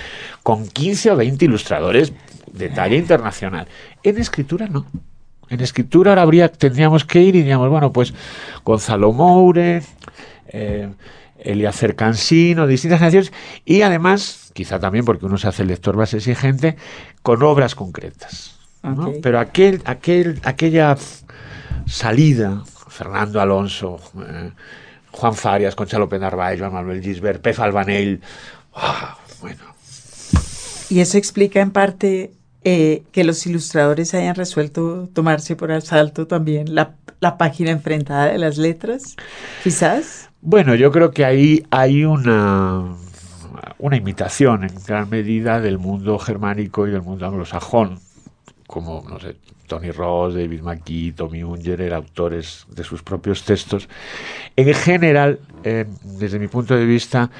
[0.41, 2.13] con 15 o 20 ilustradores
[2.51, 3.67] de talla internacional.
[4.03, 4.85] En escritura no.
[5.49, 8.13] En escritura ahora habría, tendríamos que ir y diríamos, bueno, pues
[8.63, 9.81] Gonzalo Moure,
[10.47, 10.89] eh,
[11.39, 13.31] Eliacer Cansino, distintas generaciones,
[13.65, 16.77] y además, quizá también porque uno se hace el lector más exigente,
[17.21, 18.57] con obras concretas.
[19.21, 20.95] Pero aquel, aquel, aquella
[21.85, 22.63] salida,
[22.97, 24.51] Fernando Alonso, eh,
[25.11, 28.21] Juan Farias, Concha López Narváez, Juan Manuel Gisbert, Pef Albanel,
[28.73, 29.61] ah, bueno.
[30.89, 32.31] Y eso explica en parte
[32.63, 38.39] eh, que los ilustradores hayan resuelto tomarse por asalto también la, la página enfrentada de
[38.39, 39.15] las letras,
[39.63, 40.29] quizás.
[40.41, 42.95] Bueno, yo creo que ahí hay una,
[43.77, 47.99] una imitación en gran medida del mundo germánico y del mundo anglosajón,
[48.67, 53.87] como, no sé, Tony Ross, David McKee, Tommy Unger, eran autores de sus propios textos.
[54.55, 57.31] En general, eh, desde mi punto de vista,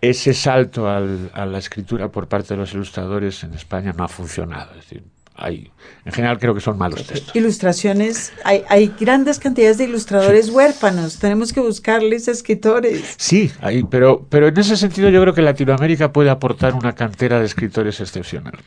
[0.00, 4.70] ese salto a la escritura por parte de los ilustradores en España no ha funcionado.
[4.72, 5.04] Es decir,
[5.36, 5.70] hay,
[6.04, 7.34] en general creo que son malos textos.
[7.34, 13.14] Ilustraciones, hay, hay grandes cantidades de ilustradores huérfanos, tenemos que buscarles escritores.
[13.18, 17.38] Sí, hay, pero, pero en ese sentido yo creo que Latinoamérica puede aportar una cantera
[17.38, 18.58] de escritores excepcional.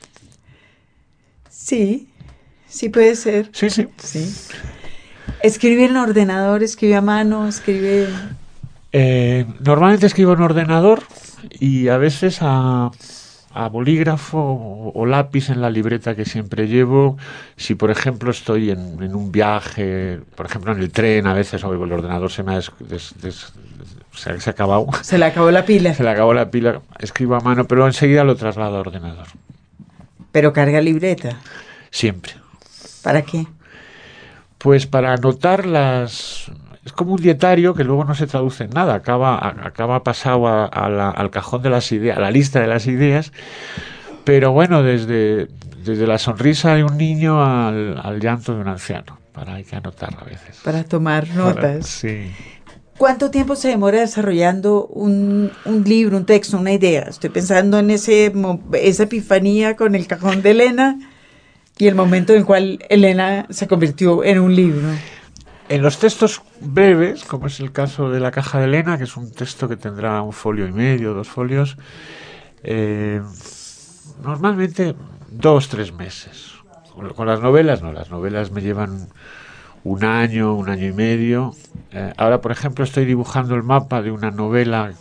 [1.69, 2.07] Sí,
[2.67, 3.49] sí puede ser.
[3.51, 3.87] Sí, sí.
[3.97, 4.33] sí.
[5.43, 8.07] ¿Escribe en ordenador, escribe a mano, escribe...?
[8.91, 11.03] Eh, normalmente escribo en ordenador
[11.59, 12.89] y a veces a
[13.51, 17.17] a bolígrafo o, lápiz en la libreta que siempre llevo.
[17.55, 21.73] Si, por ejemplo, estoy en, un viaje, por ejemplo, en el tren, a veces o
[21.73, 24.87] el ordenador se me ha se, ha acabado.
[25.01, 25.93] Se le acabó la pila.
[25.99, 26.81] Se le acabó la pila.
[26.99, 29.27] Escribo a mano, pero enseguida lo traslado a ordenador.
[30.31, 31.37] ¿Pero carga libreta?
[31.91, 32.33] Siempre.
[33.03, 33.47] ¿Para qué?
[34.57, 36.51] Pues para anotar las,
[36.85, 41.29] es como un dietario que luego no se traduce en nada, acaba, acaba pasado al
[41.29, 43.31] cajón de las ideas, a la lista de las ideas,
[44.23, 45.47] pero bueno, desde,
[45.83, 50.17] desde la sonrisa de un niño al, llanto de un anciano, para hay que anotar
[50.19, 50.59] a veces.
[50.63, 51.85] Para tomar notas.
[51.85, 52.31] sí.
[52.99, 55.53] ¿Cuánto tiempo se demora desarrollando un,
[55.85, 57.03] libro, un texto, una idea?
[57.03, 58.33] Estoy pensando en ese,
[58.73, 60.99] esa epifanía con el cajón de Elena
[61.77, 64.85] y el momento en el cual Elena se convirtió en un libro.
[65.69, 69.15] En los textos breves, como es el caso de la caja de Elena, que es
[69.15, 71.77] un texto que tendrá un folio y medio, dos folios,
[72.63, 73.21] eh,
[74.21, 74.93] normalmente
[75.31, 76.51] dos, tres meses.
[77.15, 79.07] Con, las novelas, no, las novelas me llevan
[79.83, 81.55] un año, un año y medio.
[81.91, 84.93] Eh, ahora, por ejemplo, estoy dibujando el mapa de una novela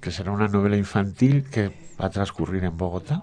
[0.00, 1.68] que será una novela infantil que
[2.00, 3.22] va a transcurrir en Bogotá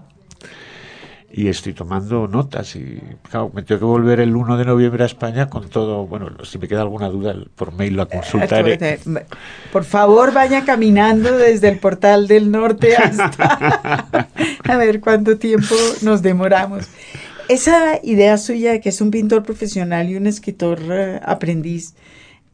[1.34, 3.00] y estoy tomando notas y
[3.30, 6.58] claro, me tengo que volver el 1 de noviembre a España con todo, bueno, si
[6.58, 9.00] me queda alguna duda por mail la consultaré.
[9.72, 14.06] Por favor, vaya caminando desde el portal del norte hasta
[14.68, 16.88] a ver cuánto tiempo nos demoramos.
[17.48, 21.94] Esa idea suya de que es un pintor profesional y un escritor eh, aprendiz,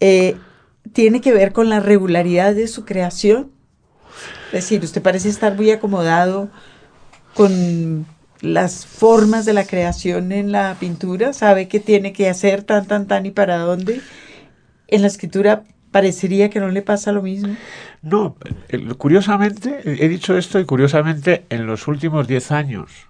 [0.01, 0.37] eh,
[0.93, 3.51] ¿tiene que ver con la regularidad de su creación?
[4.49, 6.49] Es decir, usted parece estar muy acomodado
[7.35, 8.07] con
[8.41, 13.07] las formas de la creación en la pintura, sabe qué tiene que hacer tan, tan,
[13.07, 14.01] tan y para dónde.
[14.87, 17.57] En la escritura parecería que no le pasa lo mismo.
[18.03, 18.37] No,
[18.97, 23.09] curiosamente, he dicho esto y curiosamente en los últimos 10 años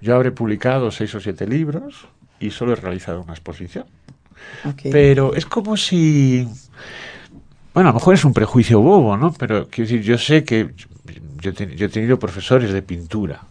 [0.00, 3.86] yo habré publicado seis o siete libros y solo he realizado una exposición.
[4.90, 6.48] Pero es como si...
[7.74, 9.32] Bueno, a lo mejor es un prejuicio bobo, ¿no?
[9.32, 10.70] Pero quiero decir, yo sé que
[11.40, 13.42] yo, yo he tenido profesores de pintura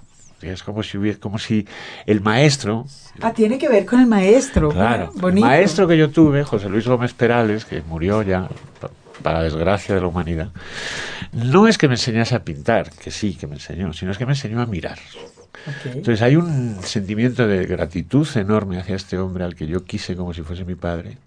[0.41, 1.67] es como si hubiera, como si
[2.05, 2.85] el maestro.
[3.21, 4.69] Ah, tiene que ver con el maestro.
[4.69, 5.11] Claro.
[5.21, 8.47] El maestro que yo tuve, José Luis Gómez Perales, que murió ya,
[9.21, 10.49] para desgracia de la humanidad,
[11.33, 14.25] no es que me enseñase a pintar, que sí, que me enseñó, sino es que
[14.25, 14.97] me enseñó a mirar.
[15.85, 20.33] Entonces hay un sentimiento de gratitud enorme hacia este hombre al que yo quise como
[20.33, 21.17] si fuese mi padre.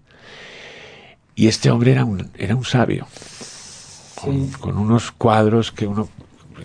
[1.35, 3.07] Y este hombre era un, era un sabio,
[4.59, 6.07] con unos cuadros que uno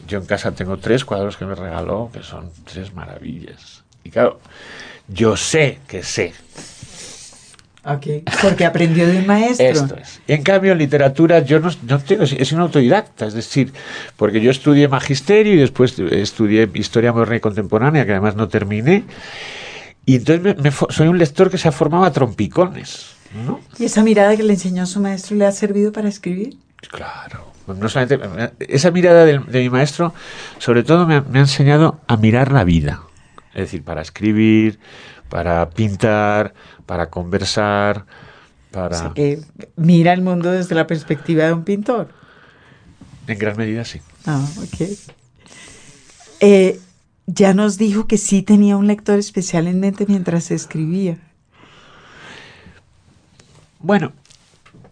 [0.06, 3.84] yo en casa tengo tres cuadros que me regaló, que son tres maravillas.
[4.04, 4.40] Y claro,
[5.06, 6.32] yo sé que sé.
[7.96, 9.66] Okay, porque aprendió de un maestro.
[9.66, 10.20] Esto es.
[10.26, 13.72] Y en cambio, en literatura yo no, no tengo, es un autodidacta, es decir,
[14.16, 19.04] porque yo estudié magisterio y después estudié historia moderna y contemporánea, que además no terminé.
[20.04, 20.56] Y entonces
[20.90, 23.16] soy un lector que se ha formado a trompicones.
[23.46, 23.60] ¿no?
[23.78, 26.56] ¿Y esa mirada que le enseñó a su maestro le ha servido para escribir?
[26.90, 30.14] Claro no solamente esa mirada de, mi maestro,
[30.58, 33.02] sobre todo me ha, enseñado a mirar la vida.
[33.50, 34.78] Es decir, para escribir,
[35.28, 36.54] para pintar,
[36.88, 38.06] para conversar,
[38.70, 39.12] para...
[39.12, 39.42] que
[39.76, 42.08] mira el mundo desde la perspectiva de un pintor.
[43.26, 44.00] En gran medida, sí.
[44.24, 44.88] Ah, ok.
[46.40, 46.80] Eh,
[47.26, 51.18] ya nos dijo que sí tenía un lector especial en mente mientras escribía.
[53.80, 54.14] Bueno,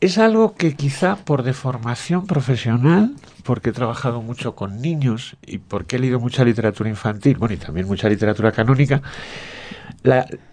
[0.00, 5.96] es algo que quizá por deformación profesional, porque he trabajado mucho con niños y porque
[5.96, 9.00] he leído mucha literatura infantil, bueno, y también mucha literatura canónica,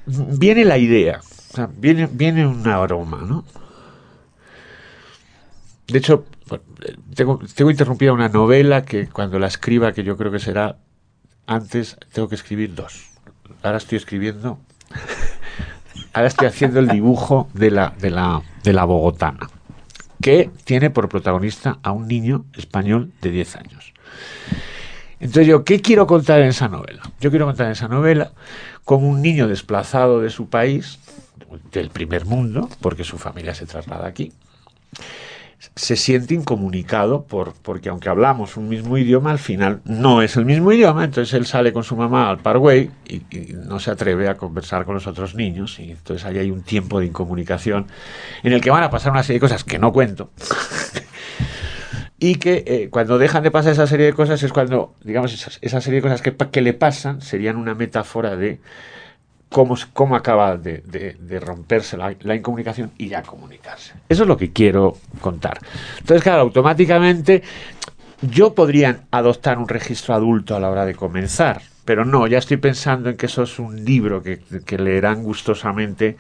[0.06, 1.20] viene la idea,
[1.76, 3.44] viene, viene un aroma, ¿no?
[5.88, 6.26] De hecho,
[7.16, 10.78] tengo, tengo interrumpida una novela que cuando la escriba, que yo creo que será
[11.46, 13.10] antes, tengo que escribir dos.
[13.62, 14.60] Ahora estoy escribiendo
[16.14, 19.50] ahora estoy haciendo el dibujo de la, de la, de la bogotana,
[20.22, 23.94] que tiene por protagonista a un niño español de 10 años.
[25.20, 27.02] Entonces yo, ¿qué quiero contar en esa novela?
[27.20, 28.32] Yo quiero contar en esa novela
[28.84, 31.00] como un niño desplazado de su país,
[31.72, 34.32] del primer mundo, porque su familia se traslada aquí,
[35.76, 40.46] se siente incomunicado por, porque aunque hablamos un mismo idioma, al final no es el
[40.46, 43.22] mismo idioma, entonces él sale con su mamá al Paraguay y,
[43.54, 45.80] no se atreve a conversar con los otros niños.
[45.80, 47.88] Y entonces ahí hay un tiempo de incomunicación
[48.44, 50.32] en el que van a pasar una serie de cosas que no cuento.
[52.20, 55.82] y que eh, cuando dejan de pasar esa serie de cosas es cuando, digamos, esa,
[55.82, 58.60] serie de cosas que, que le pasan serían una metáfora de
[59.54, 63.94] cómo, cómo acaba de, romperse la, incomunicación y ya comunicarse.
[64.10, 65.60] Eso es lo que quiero contar.
[66.00, 67.44] Entonces, claro, automáticamente
[68.22, 72.58] yo podría adoptar un registro adulto a la hora de comenzar, pero no, ya estoy
[72.58, 76.18] pensando en que eso es un libro que, que leerán gustosamente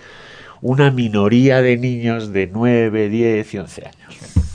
[0.61, 4.52] una minoría de niños de 9, 10 y 11 años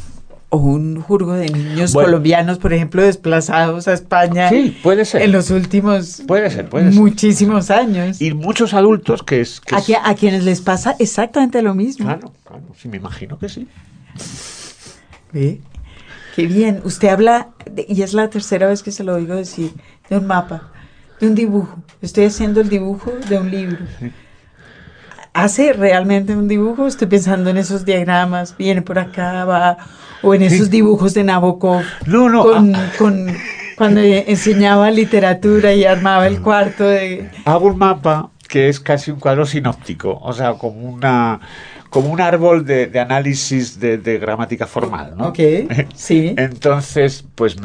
[0.50, 4.48] o un jurgo de niños colombianos, por ejemplo, desplazados a España.
[4.48, 5.22] Sí, puede ser.
[5.22, 8.20] En los últimos puede ser, muchísimos años.
[8.20, 9.60] Y muchos adultos que es...
[9.70, 12.06] a, quienes les pasa exactamente lo mismo.
[12.06, 13.68] Claro, claro, sí, me imagino que sí.
[15.32, 16.80] Qué bien.
[16.84, 17.48] Usted habla,
[17.86, 19.72] y es la tercera vez que se lo oigo decir,
[20.08, 20.72] de un mapa,
[21.20, 21.82] de un dibujo.
[22.00, 23.78] Estoy haciendo el dibujo de un libro.
[25.34, 26.86] ¿Hace realmente un dibujo?
[26.86, 29.76] Estoy pensando en esos diagramas, viene por acá, va
[30.22, 31.82] o en esos dibujos de Nabokov.
[32.06, 32.44] No, no.
[32.52, 32.92] Ah.
[32.98, 33.26] Con,
[33.76, 37.30] cuando enseñaba literatura y armaba el cuarto de...
[37.44, 41.40] Hago un mapa que es casi un cuadro sinóptico, o sea, como una
[41.90, 45.28] como un árbol de, análisis de, gramática formal, ¿no?
[45.28, 45.38] Ok,
[45.94, 46.34] sí.
[46.36, 47.56] Entonces, pues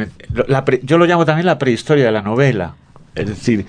[0.84, 2.76] yo lo llamo también la prehistoria de la novela.
[3.16, 3.66] Es decir,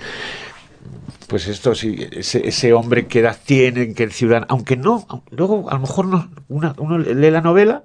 [1.27, 5.81] pues esto sí, ese, hombre que edad tiene, que ciudad, aunque no, luego a lo
[5.81, 7.83] mejor no, uno lee la novela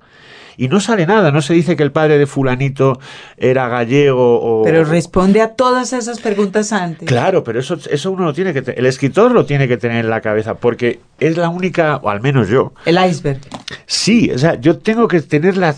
[0.61, 3.00] y no sale nada, no se dice que el padre de fulanito
[3.38, 4.62] era gallego o...
[4.62, 7.08] Pero responde a todas esas preguntas antes.
[7.08, 10.11] Claro, pero eso, eso uno lo tiene que el escritor lo tiene que tener en
[10.11, 12.74] la cabeza, porque es la única, o al menos yo...
[12.84, 13.40] El iceberg.
[13.86, 15.74] Sí, o sea, yo tengo que tener la,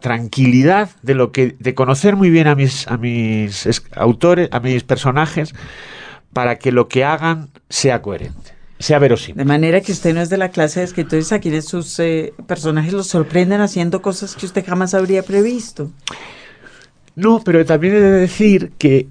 [0.00, 4.82] tranquilidad de lo que, de conocer muy bien a mis, a mis autores, a mis
[4.82, 5.54] personajes,
[6.32, 9.38] para que lo que hagan sea coherente, sea verosímil.
[9.38, 12.34] De manera que usted no es de la clase de escritores a quienes sus eh,
[12.46, 15.90] personajes los sorprenden haciendo cosas que usted jamás habría previsto.
[17.14, 19.08] No, pero también he de decir que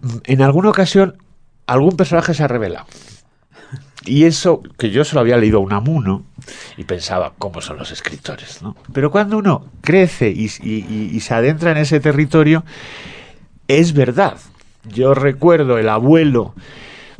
[0.00, 1.16] mm, en alguna ocasión
[1.66, 2.86] algún personaje se ha revelado.
[4.06, 6.24] Y eso, que yo solo había leído a Unamuno
[6.76, 8.60] y pensaba, ¿cómo son los escritores?
[8.60, 8.76] ¿no?
[8.92, 12.64] Pero cuando uno crece y, y se adentra en ese territorio,
[13.66, 14.36] es verdad.
[14.86, 16.54] Yo recuerdo el abuelo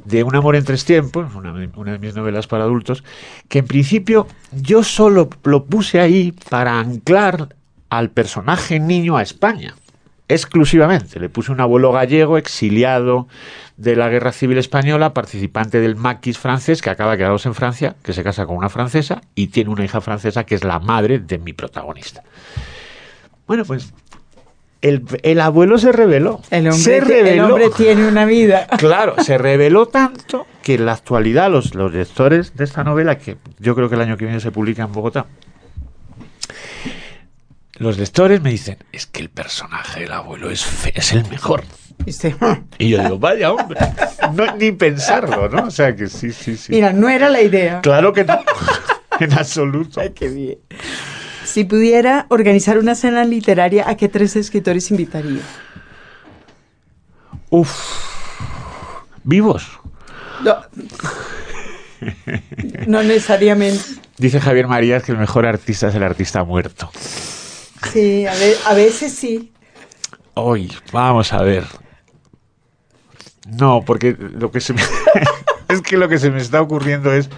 [0.05, 3.05] de Un amor en tres tiempos, una, de mis novelas para adultos,
[3.49, 7.57] que en principio yo solo lo puse ahí para anclar
[7.89, 9.75] al personaje niño a España,
[10.29, 11.21] exclusivamente.
[11.21, 13.29] Le puse un abuelo gallego exiliado
[13.77, 18.13] de la Guerra Civil Española, participante del maquis francés, que acaba quedados en Francia, que
[18.13, 21.39] se casa con una francesa y tiene una hija francesa que es la madre de
[21.39, 22.23] mi protagonista.
[23.47, 23.93] Bueno, pues
[24.85, 26.43] el, abuelo se reveló.
[26.51, 27.47] El hombre, se reveló.
[27.47, 28.67] el hombre tiene una vida.
[28.79, 33.39] Claro, se reveló tanto que en la actualidad los, los lectores de esta novela, que
[33.59, 35.27] yo creo que el año que viene se publica en Bogotá,
[37.79, 41.65] los lectores me dicen, es que el personaje del abuelo es, es el mejor.
[42.79, 43.81] Y yo digo, vaya hombre,
[44.35, 45.69] no, ni pensarlo, ¿no?
[45.69, 46.73] O sea que sí, sí, sí.
[46.73, 47.81] Mira, no era la idea.
[47.81, 48.41] Claro que no,
[49.21, 50.01] en absoluto.
[50.01, 50.59] Ay, qué bien.
[51.45, 55.43] Si pudiera organizar una cena literaria, ¿a qué tres escritores invitaría?
[57.51, 57.73] Uf.
[59.23, 59.79] ¿Vivos?
[60.43, 60.57] No.
[62.87, 63.83] no necesariamente.
[64.19, 66.91] Dice Javier Marías que el mejor artista es el artista muerto.
[67.93, 69.53] Sí, a, veces sí.
[70.35, 71.65] Hoy, vamos a ver.
[73.47, 74.83] No, porque lo que se me...
[75.69, 77.29] es que lo que se me está ocurriendo es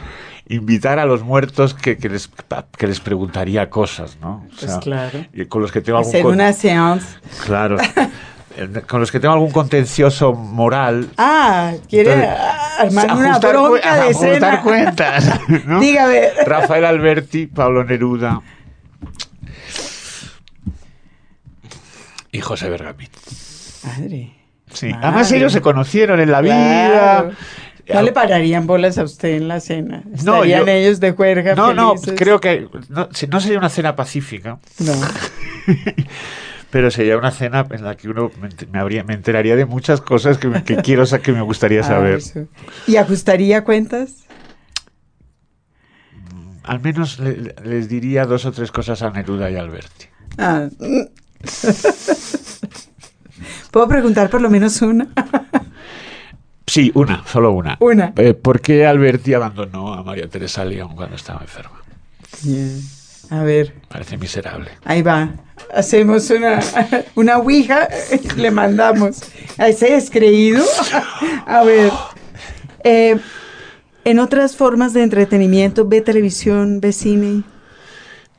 [0.49, 2.30] invitar a los muertos que, que, les,
[2.76, 4.47] que les preguntaría cosas, ¿no?
[4.59, 5.24] pues claro.
[5.32, 6.11] Y con los que tengo algún...
[6.11, 7.07] Hacer una seance.
[7.44, 7.76] Claro.
[8.86, 11.11] con los que tengo algún contencioso moral.
[11.18, 12.28] Ah, quiere
[12.78, 15.40] armar una bronca de ajustar cuentas.
[15.66, 15.80] ¿no?
[15.80, 16.30] Dígame.
[16.44, 18.40] Rafael Alberti, Pablo Neruda
[22.36, 23.09] y José Bergamín.
[23.84, 24.32] Madre.
[24.72, 24.90] Sí.
[24.94, 27.30] Además ellos se conocieron en la vida.
[27.93, 30.03] No le pararían bolas a usted en la cena.
[30.12, 31.55] Estarían ellos de juerga.
[31.55, 34.59] No, no, creo que no, no sería una cena pacífica.
[34.78, 34.93] No.
[36.70, 38.30] pero sería una cena en la que uno
[38.70, 42.20] me, habría, me enteraría de muchas cosas que, que quiero que me gustaría ah, saber.
[42.87, 44.26] ¿Y ajustaría cuentas?
[46.12, 50.07] Mm, al menos les diría dos o tres cosas a Neruda y Alberti.
[50.39, 50.68] Ah.
[53.70, 55.09] ¿Puedo preguntar por lo menos una?
[56.67, 57.77] Sí, una, solo una.
[57.81, 58.12] Una.
[58.17, 61.83] Eh, ¿Por qué Alberti abandonó a María Teresa León cuando estaba enferma?
[63.31, 63.75] A ver.
[63.89, 64.71] Parece miserable.
[64.85, 65.31] Ahí va.
[65.75, 66.61] Hacemos una,
[67.14, 67.89] una ouija,
[68.37, 69.23] le mandamos
[69.59, 70.64] a ese descreído.
[71.47, 71.93] a ver.
[72.85, 73.17] Eh,
[74.05, 77.43] en otras formas de entretenimiento, ¿ve televisión, ve cine?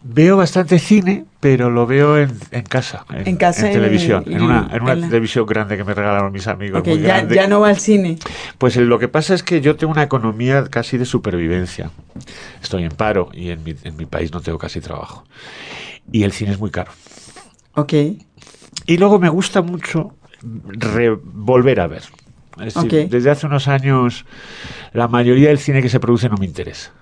[0.09, 2.29] Veo bastante cine, pero lo veo en,
[2.69, 6.81] casa, en, casa, en televisión, en, una, televisión grande que me regalaron mis amigos.
[6.85, 8.17] ya, no va al cine.
[8.57, 11.91] Pues lo que pasa es que yo tengo una economía casi de supervivencia.
[12.61, 15.25] Estoy en paro y en mi, en mi país no tengo casi trabajo.
[16.09, 16.91] Y el cine es muy caro.
[17.75, 17.93] Ok.
[18.85, 22.03] Y luego me gusta mucho volver a ver.
[22.61, 24.25] Es decir, desde hace unos años
[24.93, 26.93] la mayoría del cine que se produce no me interesa.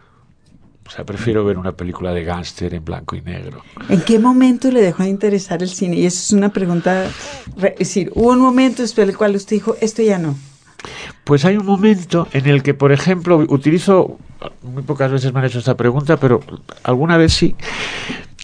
[0.87, 3.63] O sea, prefiero ver una película de gángster en blanco y negro.
[3.89, 5.95] ¿En qué momento le dejó de interesar el cine?
[5.97, 7.09] Y eso es una pregunta.
[7.57, 10.35] Es decir, ¿hubo un momento en el cual usted dijo, esto ya no?
[11.23, 14.19] Pues hay un momento en el que, por ejemplo, utilizo,
[14.61, 16.39] muy pocas veces me han hecho esta pregunta, pero
[16.83, 17.55] alguna vez sí.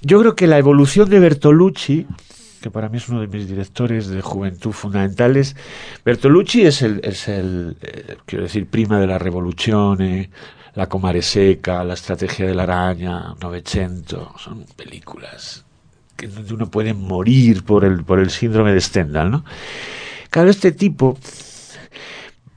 [0.01, 2.07] Yo creo que la evolución de Bertolucci,
[2.59, 5.55] que para mí es uno de mis directores de juventud fundamentales,
[6.03, 10.31] Bertolucci es el, es el eh, quiero decir, prima de la revolución, eh,
[10.75, 15.65] la Comare Seca, La Estrategia de la Araña, Novecento, son películas
[16.15, 19.43] que donde uno puede morir por el, por el síndrome de Stendhal, ¿no?
[20.29, 21.17] Claro, este tipo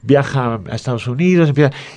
[0.05, 1.51] viaja a Estados Unidos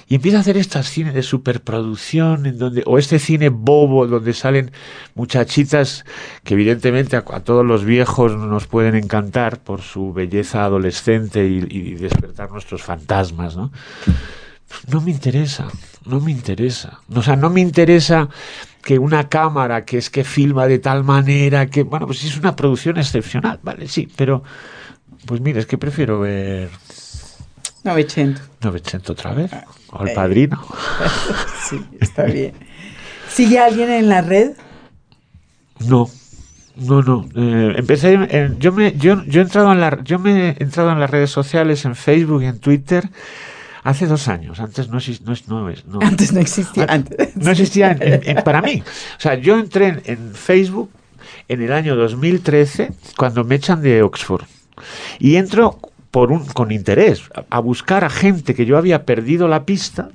[0.09, 4.71] y empieza a hacer estas cines de superproducción donde o este cine bobo donde salen
[5.15, 6.07] muchachitas
[6.43, 11.95] que evidentemente a, todos los viejos nos pueden encantar por su belleza adolescente y, y
[11.97, 13.71] despertar nuestros fantasmas ¿no?
[14.89, 15.69] No me interesa
[16.09, 17.01] no me interesa.
[17.15, 18.29] O sea, no me interesa
[18.83, 22.57] que una cámara que es que filma de tal manera que, bueno, pues es una
[22.57, 24.43] producción excepcional, vale, sí, pero,
[25.27, 26.71] pues mira, es que prefiero ver...
[27.85, 28.43] 900.
[28.63, 29.51] 900 otra vez,
[29.93, 30.67] o El eh, Padrino.
[31.69, 32.55] sí, está bien.
[33.29, 34.53] ¿Sigue alguien en la red?
[35.87, 36.11] No,
[36.77, 37.29] no, no.
[37.37, 38.19] Eh, empecé,
[38.59, 41.31] yo me, yo, yo he entrado en la, yo me he entrado en las redes
[41.31, 43.09] sociales, en Facebook y en Twitter
[43.85, 45.27] Hace dos años, antes no, existía.
[45.47, 46.87] no, Antes no existía.
[46.89, 47.37] Antes.
[47.37, 47.97] No existía
[48.45, 48.83] para mí.
[49.17, 50.91] O sea, yo entré en, Facebook
[51.49, 54.45] en el año 2013 cuando me echan de Oxford.
[55.19, 55.79] Y entro
[56.11, 60.11] por un, con interés a buscar a gente que yo había perdido la pista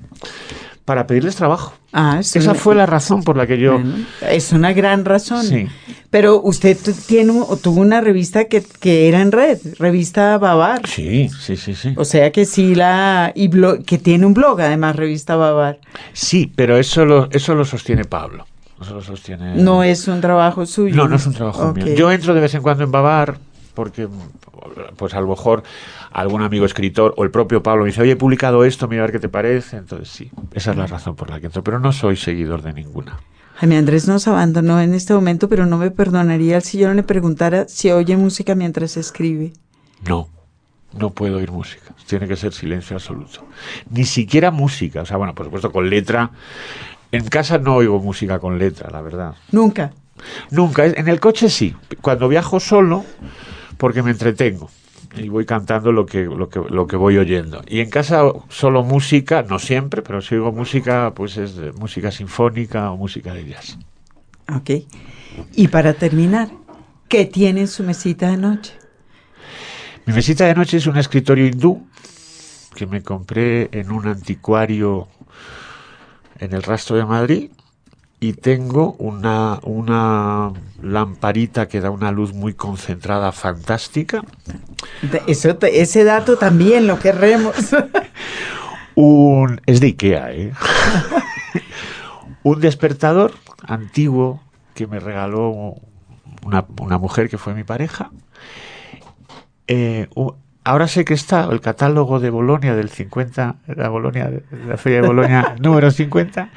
[0.84, 1.74] para pedirles trabajo.
[1.92, 3.80] Ah, Esa fue la razón por la que yo...
[4.28, 5.44] es una gran razón.
[5.44, 5.66] Sí.
[6.10, 6.76] Pero usted
[7.06, 7.32] tiene,
[7.62, 10.86] tuvo una revista que, era en red, revista Babar.
[10.86, 11.94] Sí, sí, sí, sí.
[11.96, 13.32] O sea que sí la...
[13.34, 13.50] y
[13.84, 15.78] que tiene un blog además, revista Babar.
[16.12, 18.46] Sí, pero eso lo, eso lo sostiene Pablo.
[18.80, 19.54] Eso lo sostiene...
[19.54, 20.96] No es un trabajo suyo.
[20.96, 21.94] No, no es un trabajo mío.
[21.94, 23.38] Yo entro de vez en cuando en Babar
[23.74, 24.08] porque
[24.96, 25.62] pues a lo mejor
[26.12, 29.06] algún amigo escritor o el propio Pablo me dice, oye, he publicado esto, mira a
[29.06, 29.76] ver qué te parece.
[29.76, 32.72] Entonces sí, esa es la razón por la que entro, pero no soy seguidor de
[32.72, 33.18] ninguna.
[33.56, 37.04] Jaime Andrés nos abandonó en este momento, pero no me perdonaría si yo no le
[37.04, 39.52] preguntara si oye música mientras escribe.
[40.08, 40.28] No,
[40.98, 41.94] no puedo oír música.
[42.06, 43.46] Tiene que ser silencio absoluto.
[43.90, 45.02] Ni siquiera música.
[45.02, 46.30] O sea, bueno, por supuesto, con letra.
[47.12, 49.34] En casa no oigo música con letra, la verdad.
[49.52, 49.92] Nunca.
[50.50, 50.86] Nunca.
[50.86, 51.74] En el coche sí.
[52.00, 53.04] Cuando viajo solo,
[53.84, 54.70] porque me entretengo
[55.14, 57.62] y voy cantando lo que, lo que, lo que voy oyendo.
[57.68, 62.90] Y en casa solo música, no siempre, pero si oigo música, pues es música sinfónica
[62.92, 63.76] o música de jazz.
[64.48, 64.70] Ok.
[65.54, 66.48] Y para terminar,
[67.08, 68.72] ¿qué tiene en su mesita de noche?
[70.06, 71.86] Mi mesita de noche es un escritorio hindú
[72.74, 75.08] que me compré en un anticuario
[76.38, 77.50] en el rastro de Madrid
[78.26, 80.50] y tengo una, una
[80.82, 84.24] lamparita que da una luz muy concentrada, fantástica.
[85.26, 87.54] Eso, ese dato también lo querremos.
[88.94, 90.52] un, es de Ikea, ¿eh?
[92.44, 94.40] un despertador antiguo
[94.72, 95.74] que me regaló
[96.46, 98.10] una, mujer que fue mi pareja.
[99.66, 100.08] Eh,
[100.64, 104.32] ahora sé que está el catálogo de Bolonia del 50, la Bolonia,
[104.66, 106.48] la Feria de Bolonia número 50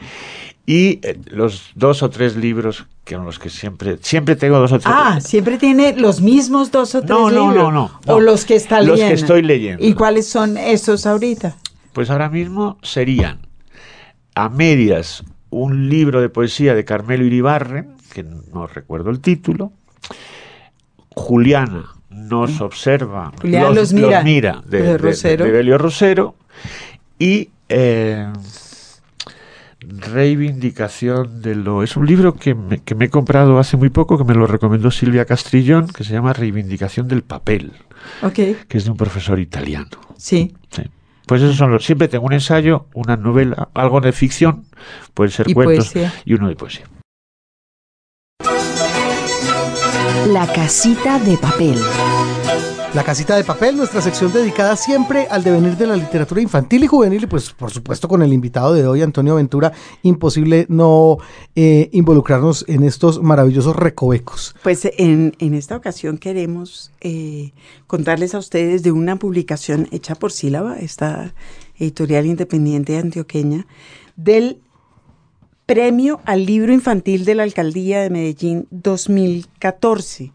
[0.69, 4.73] y eh, los dos o tres libros que son los que siempre siempre tengo dos
[4.73, 4.93] o tres.
[4.95, 8.43] Ah siempre tiene los mismos dos o tres no, libros no no no o los
[8.45, 9.83] que está leyendo los que estoy leyendo.
[9.83, 11.55] Y cuáles son esos ahorita
[11.93, 13.47] pues ahora mismo serían
[14.35, 19.71] a medias un libro de poesía de Carmelo Iribarren que no recuerdo el título.
[21.15, 25.45] Juliana nos observa Juliana los, mira, de, de, Rosero.
[25.45, 26.35] de, Belio Rosero.
[27.17, 28.27] Y eh,
[29.79, 31.83] Reivindicación de lo...
[31.83, 34.47] Es un libro que me, que me, he comprado hace muy poco, que me lo
[34.47, 37.73] recomendó Silvia Castrillón, que se llama Reivindicación del papel,
[38.23, 38.57] okay.
[38.67, 39.89] que es de un profesor italiano.
[40.17, 40.55] Sí.
[41.27, 41.85] Pues esos son los...
[41.85, 44.65] Siempre tengo un ensayo, una novela, algo de ficción,
[45.13, 45.93] puede ser cuentos,
[46.25, 46.85] y uno de poesía.
[50.27, 51.77] La casita de papel.
[52.97, 56.87] La casita de papel, nuestra sección dedicada siempre al devenir de la literatura infantil y
[56.87, 59.71] juvenil, y pues por supuesto con el invitado de hoy, Antonio Ventura,
[60.01, 61.19] imposible no
[61.55, 64.55] eh, involucrarnos en estos maravillosos recovecos.
[64.63, 67.51] Pues en, esta ocasión queremos eh,
[67.85, 71.35] contarles a ustedes de una publicación hecha por Sílaba, esta
[71.77, 73.67] editorial independiente antioqueña,
[74.15, 74.59] del
[75.67, 80.31] Premio al Libro Infantil de la Alcaldía de Medellín 2014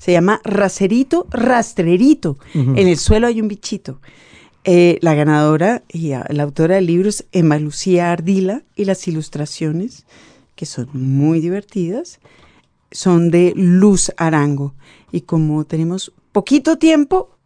[0.00, 2.38] se llama Racerito Rastrerito.
[2.54, 4.00] En el suelo hay un bichito.
[4.64, 10.06] Eh, la ganadora y la autora del libro es Emma Lucía Ardila y las ilustraciones,
[10.56, 12.18] que son muy divertidas,
[12.90, 14.74] son de Luz Arango.
[15.12, 17.36] Y como tenemos poquito tiempo,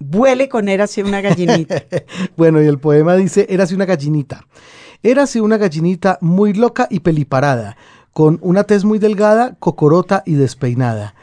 [0.00, 1.84] vuele con Érase una gallinita.
[2.36, 4.44] bueno, y el poema dice, Érase una gallinita.
[5.04, 7.76] Érase una gallinita muy loca y peliparada,
[8.12, 11.14] con una tez muy delgada, cocorota y despeinada.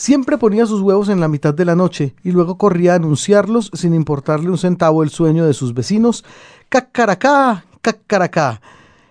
[0.00, 3.70] Siempre ponía sus huevos en la mitad de la noche y luego corría a anunciarlos
[3.74, 6.24] sin importarle un centavo el sueño de sus vecinos.
[6.70, 7.66] ¡Cacaracá!
[7.82, 8.62] ¡Cacaracá!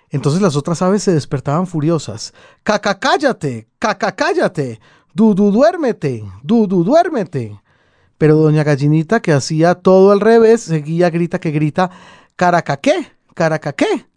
[0.10, 2.34] Entonces las otras aves se despertaban furiosas.
[2.64, 3.68] ¡Caca, cállate!
[3.78, 4.80] ¡Caca, cállate!
[5.14, 6.24] ¡Dudu, duérmete!
[6.42, 7.62] ¡Dudu, duérmete!
[8.18, 11.92] Pero doña Gallinita, que hacía todo al revés, seguía grita que grita,
[12.36, 13.12] ¿caraca qué?
[13.36, 14.08] ¿Caraca qué?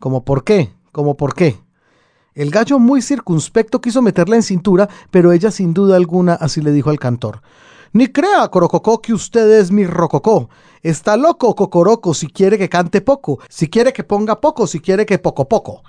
[0.00, 0.72] ¿Cómo por qué?
[0.90, 1.60] ¿Cómo por qué?
[2.36, 6.70] El gallo muy circunspecto quiso meterla en cintura, pero ella sin duda alguna así le
[6.70, 7.40] dijo al cantor.
[7.94, 10.50] Ni crea, Corococó, que usted es mi rococó.
[10.82, 15.06] Está loco, Cocoroco, si quiere que cante poco, si quiere que ponga poco, si quiere
[15.06, 15.82] que poco poco.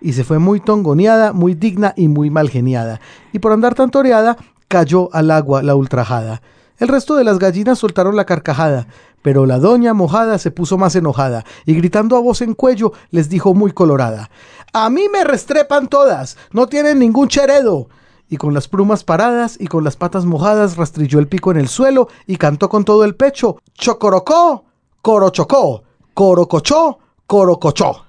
[0.00, 3.00] Y se fue muy tongoneada, muy digna y muy mal geniada.
[3.32, 4.36] Y por andar tan toreada,
[4.68, 6.42] cayó al agua la ultrajada.
[6.78, 8.86] El resto de las gallinas soltaron la carcajada,
[9.20, 13.28] pero la doña mojada se puso más enojada y gritando a voz en cuello les
[13.28, 14.30] dijo muy colorada,
[14.72, 17.88] A mí me restrepan todas, no tienen ningún cheredo.
[18.28, 21.68] Y con las plumas paradas y con las patas mojadas rastrilló el pico en el
[21.68, 24.64] suelo y cantó con todo el pecho, Chocorocó,
[25.00, 28.04] corochocó, Corocochó, Corocochó.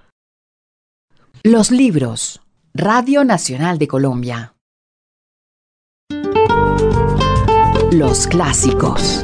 [1.44, 2.42] Los libros.
[2.74, 4.56] Radio Nacional de Colombia.
[7.92, 9.24] Los clásicos.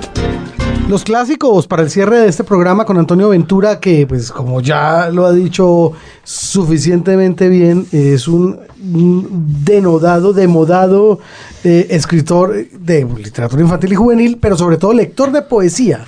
[0.87, 5.09] Los clásicos para el cierre de este programa con Antonio Ventura, que pues como ya
[5.09, 11.19] lo ha dicho suficientemente bien, es un, denodado, demodado
[11.63, 16.05] eh, escritor de literatura infantil y juvenil, pero sobre todo lector de poesía.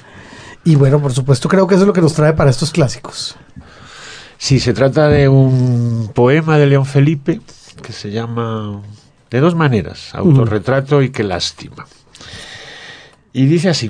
[0.64, 3.36] Y bueno, por supuesto creo que eso es lo que nos trae para estos clásicos.
[4.38, 7.42] Sí, se trata de un poema de León Felipe
[7.82, 8.84] que se llama
[9.32, 11.88] de dos maneras, autorretrato y qué lástima.
[13.34, 13.90] Y dice así.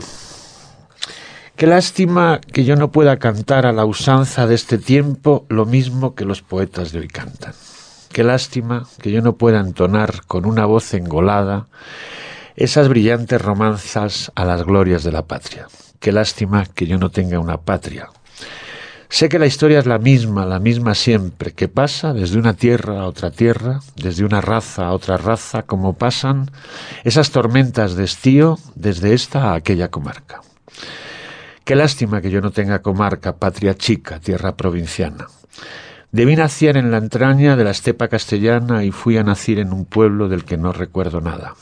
[1.57, 6.13] Qué lástima que yo no pueda cantar a la usanza de este tiempo lo mismo
[6.13, 7.55] que los poetas de hoy cantan.
[8.11, 11.65] Qué lástima que yo no pueda entonar con una voz engolada
[12.55, 15.65] esas brillantes romanzas a las glorias de la patria.
[15.99, 18.09] Qué lástima que yo no tenga una patria.
[19.09, 22.99] Sé que la historia es la misma, la misma siempre, que pasa desde una tierra
[22.99, 26.51] a otra tierra, desde una raza a otra raza, como pasan
[27.03, 30.41] esas tormentas de estío desde esta a aquella comarca.
[31.67, 35.27] Qué lástima que yo no tenga comarca, patria chica, tierra provinciana.
[36.13, 39.83] Debí nacer en la entraña de la estepa castellana y fui a nacer en un
[39.83, 41.55] pueblo del que no recuerdo nada.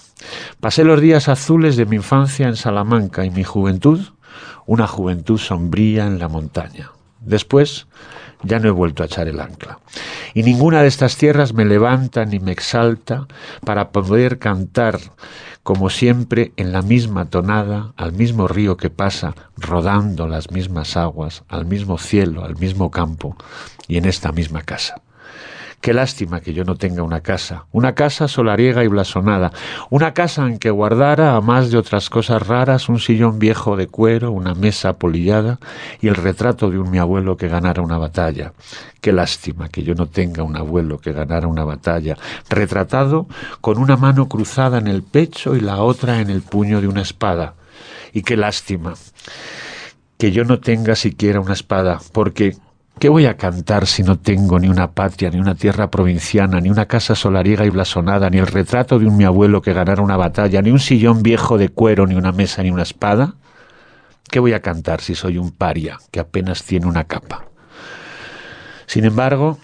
[0.59, 3.99] Pasé los días azules de mi infancia en Salamanca y mi juventud,
[4.67, 6.91] una juventud sombría en la montaña.
[7.21, 7.87] Después
[8.43, 9.79] ya no he vuelto a echar el ancla.
[10.33, 13.27] Y ninguna de estas tierras me levanta ni me exalta
[13.63, 14.99] para poder cantar
[15.63, 21.43] como siempre en la misma tonada, al mismo río que pasa, rodando las mismas aguas,
[21.47, 23.35] al mismo cielo, al mismo campo
[23.87, 25.01] y en esta misma casa.
[25.85, 29.51] Qué lástima que yo no tenga una casa, una casa solariega y blasonada,
[29.91, 33.85] una casa en que guardara, a más de otras cosas raras, un sillón viejo de
[33.85, 35.59] cuero, una mesa polillada
[36.01, 38.53] y el retrato de un mi abuelo que ganara una batalla.
[38.99, 42.17] Qué lástima que yo no tenga un abuelo que ganara una batalla,
[42.49, 43.27] retratado
[43.61, 47.03] con una mano cruzada en el pecho y la otra en el puño de una
[47.03, 47.53] espada.
[48.11, 48.95] Y qué lástima
[50.17, 52.55] que yo no tenga siquiera una espada, porque
[52.99, 56.69] ¿Qué voy a cantar si no tengo ni una patria, ni una tierra provinciana, ni
[56.69, 60.15] una casa solariega y blasonada, ni el retrato de un mi abuelo que ganara una
[60.15, 63.35] batalla, ni un sillón viejo de cuero, ni una mesa, ni una espada?
[64.29, 67.45] ¿Qué voy a cantar si soy un paria que apenas tiene una capa?
[68.85, 69.57] Sin embargo,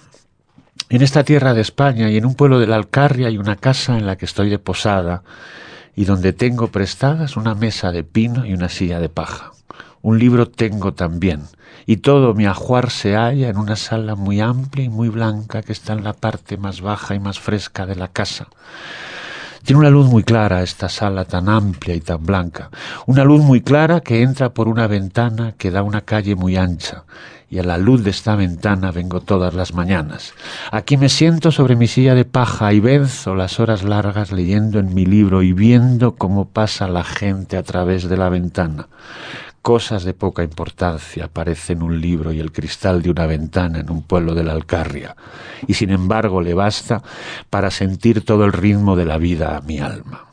[0.89, 3.97] en esta tierra de España y en un pueblo de la Alcarria hay una casa
[3.97, 5.23] en la que estoy de posada
[5.95, 9.51] y donde tengo prestadas una mesa de pino y una silla de paja.
[10.03, 11.43] Un libro tengo también,
[11.85, 15.73] y todo mi ajuar se halla en una sala muy amplia y muy blanca que
[15.73, 18.47] está en la parte más baja y más fresca de la casa.
[19.63, 22.71] Tiene una luz muy clara esta sala tan amplia y tan blanca,
[23.05, 27.03] una luz muy clara que entra por una ventana que da una calle muy ancha,
[27.47, 30.33] y a la luz de esta ventana vengo todas las mañanas.
[30.71, 34.95] Aquí me siento sobre mi silla de paja y venzo las horas largas leyendo en
[34.95, 38.87] mi libro y viendo cómo pasa la gente a través de la ventana.
[39.61, 44.01] Cosas de poca importancia parecen un libro y el cristal de una ventana en un
[44.01, 45.15] pueblo de la Alcarria,
[45.67, 47.03] y sin embargo le basta
[47.51, 50.29] para sentir todo el ritmo de la vida a mi alma.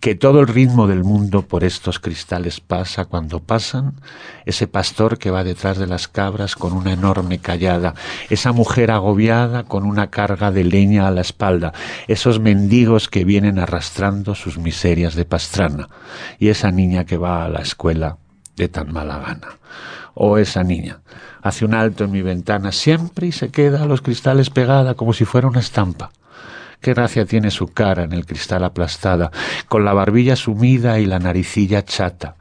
[0.00, 3.94] Que todo el ritmo del mundo por estos cristales pasa cuando pasan
[4.46, 7.94] ese pastor que va detrás de las cabras con una enorme callada,
[8.30, 11.72] esa mujer agobiada con una carga de leña a la espalda,
[12.06, 15.88] esos mendigos que vienen arrastrando sus miserias de pastrana,
[16.38, 18.18] y esa niña que va a la escuela
[18.58, 19.48] de tan mala gana.
[20.14, 21.00] O esa niña
[21.42, 25.12] hace un alto en mi ventana siempre y se queda a los cristales pegada como
[25.12, 26.10] si fuera una estampa.
[26.80, 29.32] Qué gracia tiene su cara en el cristal aplastada,
[29.68, 32.36] con la barbilla sumida y la naricilla chata.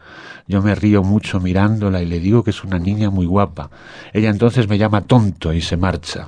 [0.48, 3.70] Yo me río mucho mirándola y le digo que es una niña muy guapa.
[4.14, 6.28] Ella entonces me llama tonto y se marcha.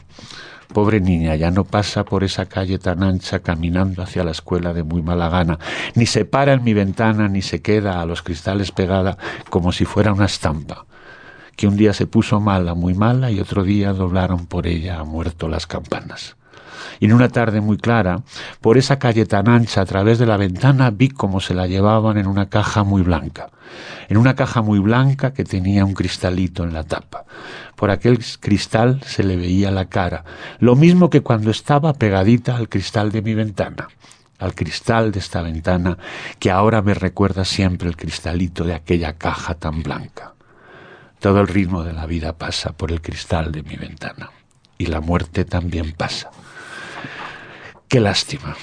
[0.74, 4.84] Pobre niña, ya no pasa por esa calle tan ancha caminando hacia la escuela de
[4.84, 5.58] muy mala gana,
[5.96, 9.18] ni se para en mi ventana, ni se queda a los cristales pegada
[9.50, 10.86] como si fuera una estampa,
[11.56, 15.04] que un día se puso mala, muy mala, y otro día doblaron por ella a
[15.04, 16.36] muerto las campanas.
[17.00, 18.22] Y en una tarde muy clara,
[18.62, 22.18] por esa calle tan ancha, a través de la ventana, vi cómo se la llevaban
[22.18, 23.50] en una caja muy blanca,
[24.08, 27.26] en una caja muy blanca que tenía un cristalito en la tapa.
[27.76, 30.24] Por aquel cristal se le veía la cara,
[30.60, 33.88] lo mismo que cuando estaba pegadita al cristal de mi ventana
[34.40, 35.98] al cristal de esta ventana
[36.40, 40.34] que ahora me recuerda siempre el cristalito de aquella caja tan blanca.
[41.20, 44.32] Todo el ritmo de la vida pasa por el cristal de mi ventana
[44.78, 46.32] y la muerte también pasa.
[47.90, 48.56] Qué lástima,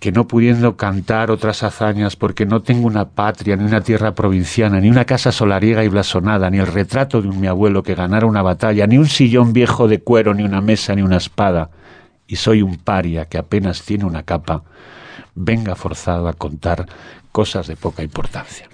[0.00, 4.80] que no pudiendo cantar otras hazañas porque no tengo una patria, ni una tierra provinciana,
[4.80, 8.26] ni una casa solariega y blasonada, ni el retrato de un mi abuelo que ganara
[8.26, 11.70] una batalla, ni un sillón viejo de cuero, ni una mesa, ni una espada,
[12.26, 14.64] y soy un paria que apenas tiene una capa,
[15.36, 16.84] venga forzado a contar
[17.30, 18.71] cosas de poca importancia.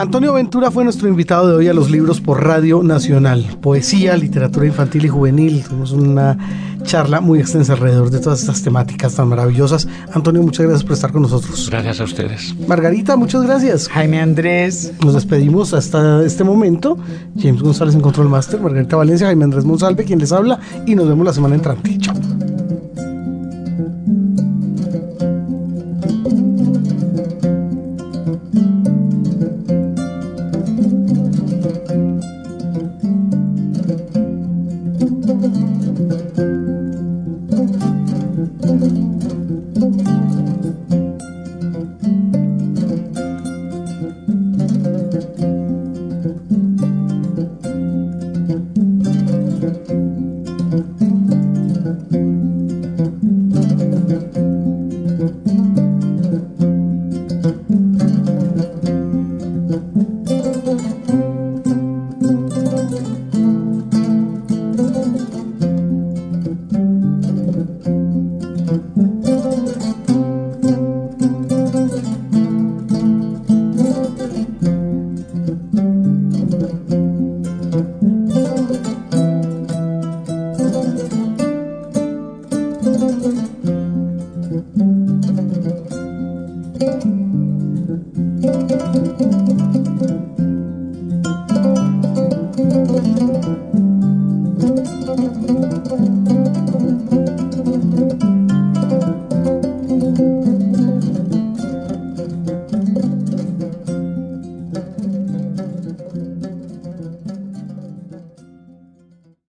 [0.00, 3.58] Antonio Ventura fue nuestro invitado de hoy a los libros por Radio Nacional.
[3.60, 5.62] Poesía, literatura infantil y juvenil.
[5.62, 6.38] Tuvimos una
[6.84, 9.86] charla muy extensa alrededor de todas estas temáticas tan maravillosas.
[10.14, 11.68] Antonio, muchas gracias por estar con nosotros.
[11.68, 12.54] Gracias a ustedes.
[12.66, 13.88] Margarita, muchas gracias.
[13.88, 14.94] Jaime Andrés.
[15.04, 16.96] Nos despedimos hasta este momento.
[17.36, 21.08] James González en Control Master, Margarita Valencia, Jaime Andrés Monsalve, quien les habla, y nos
[21.08, 21.98] vemos la semana entrante.
[21.98, 22.14] Chao.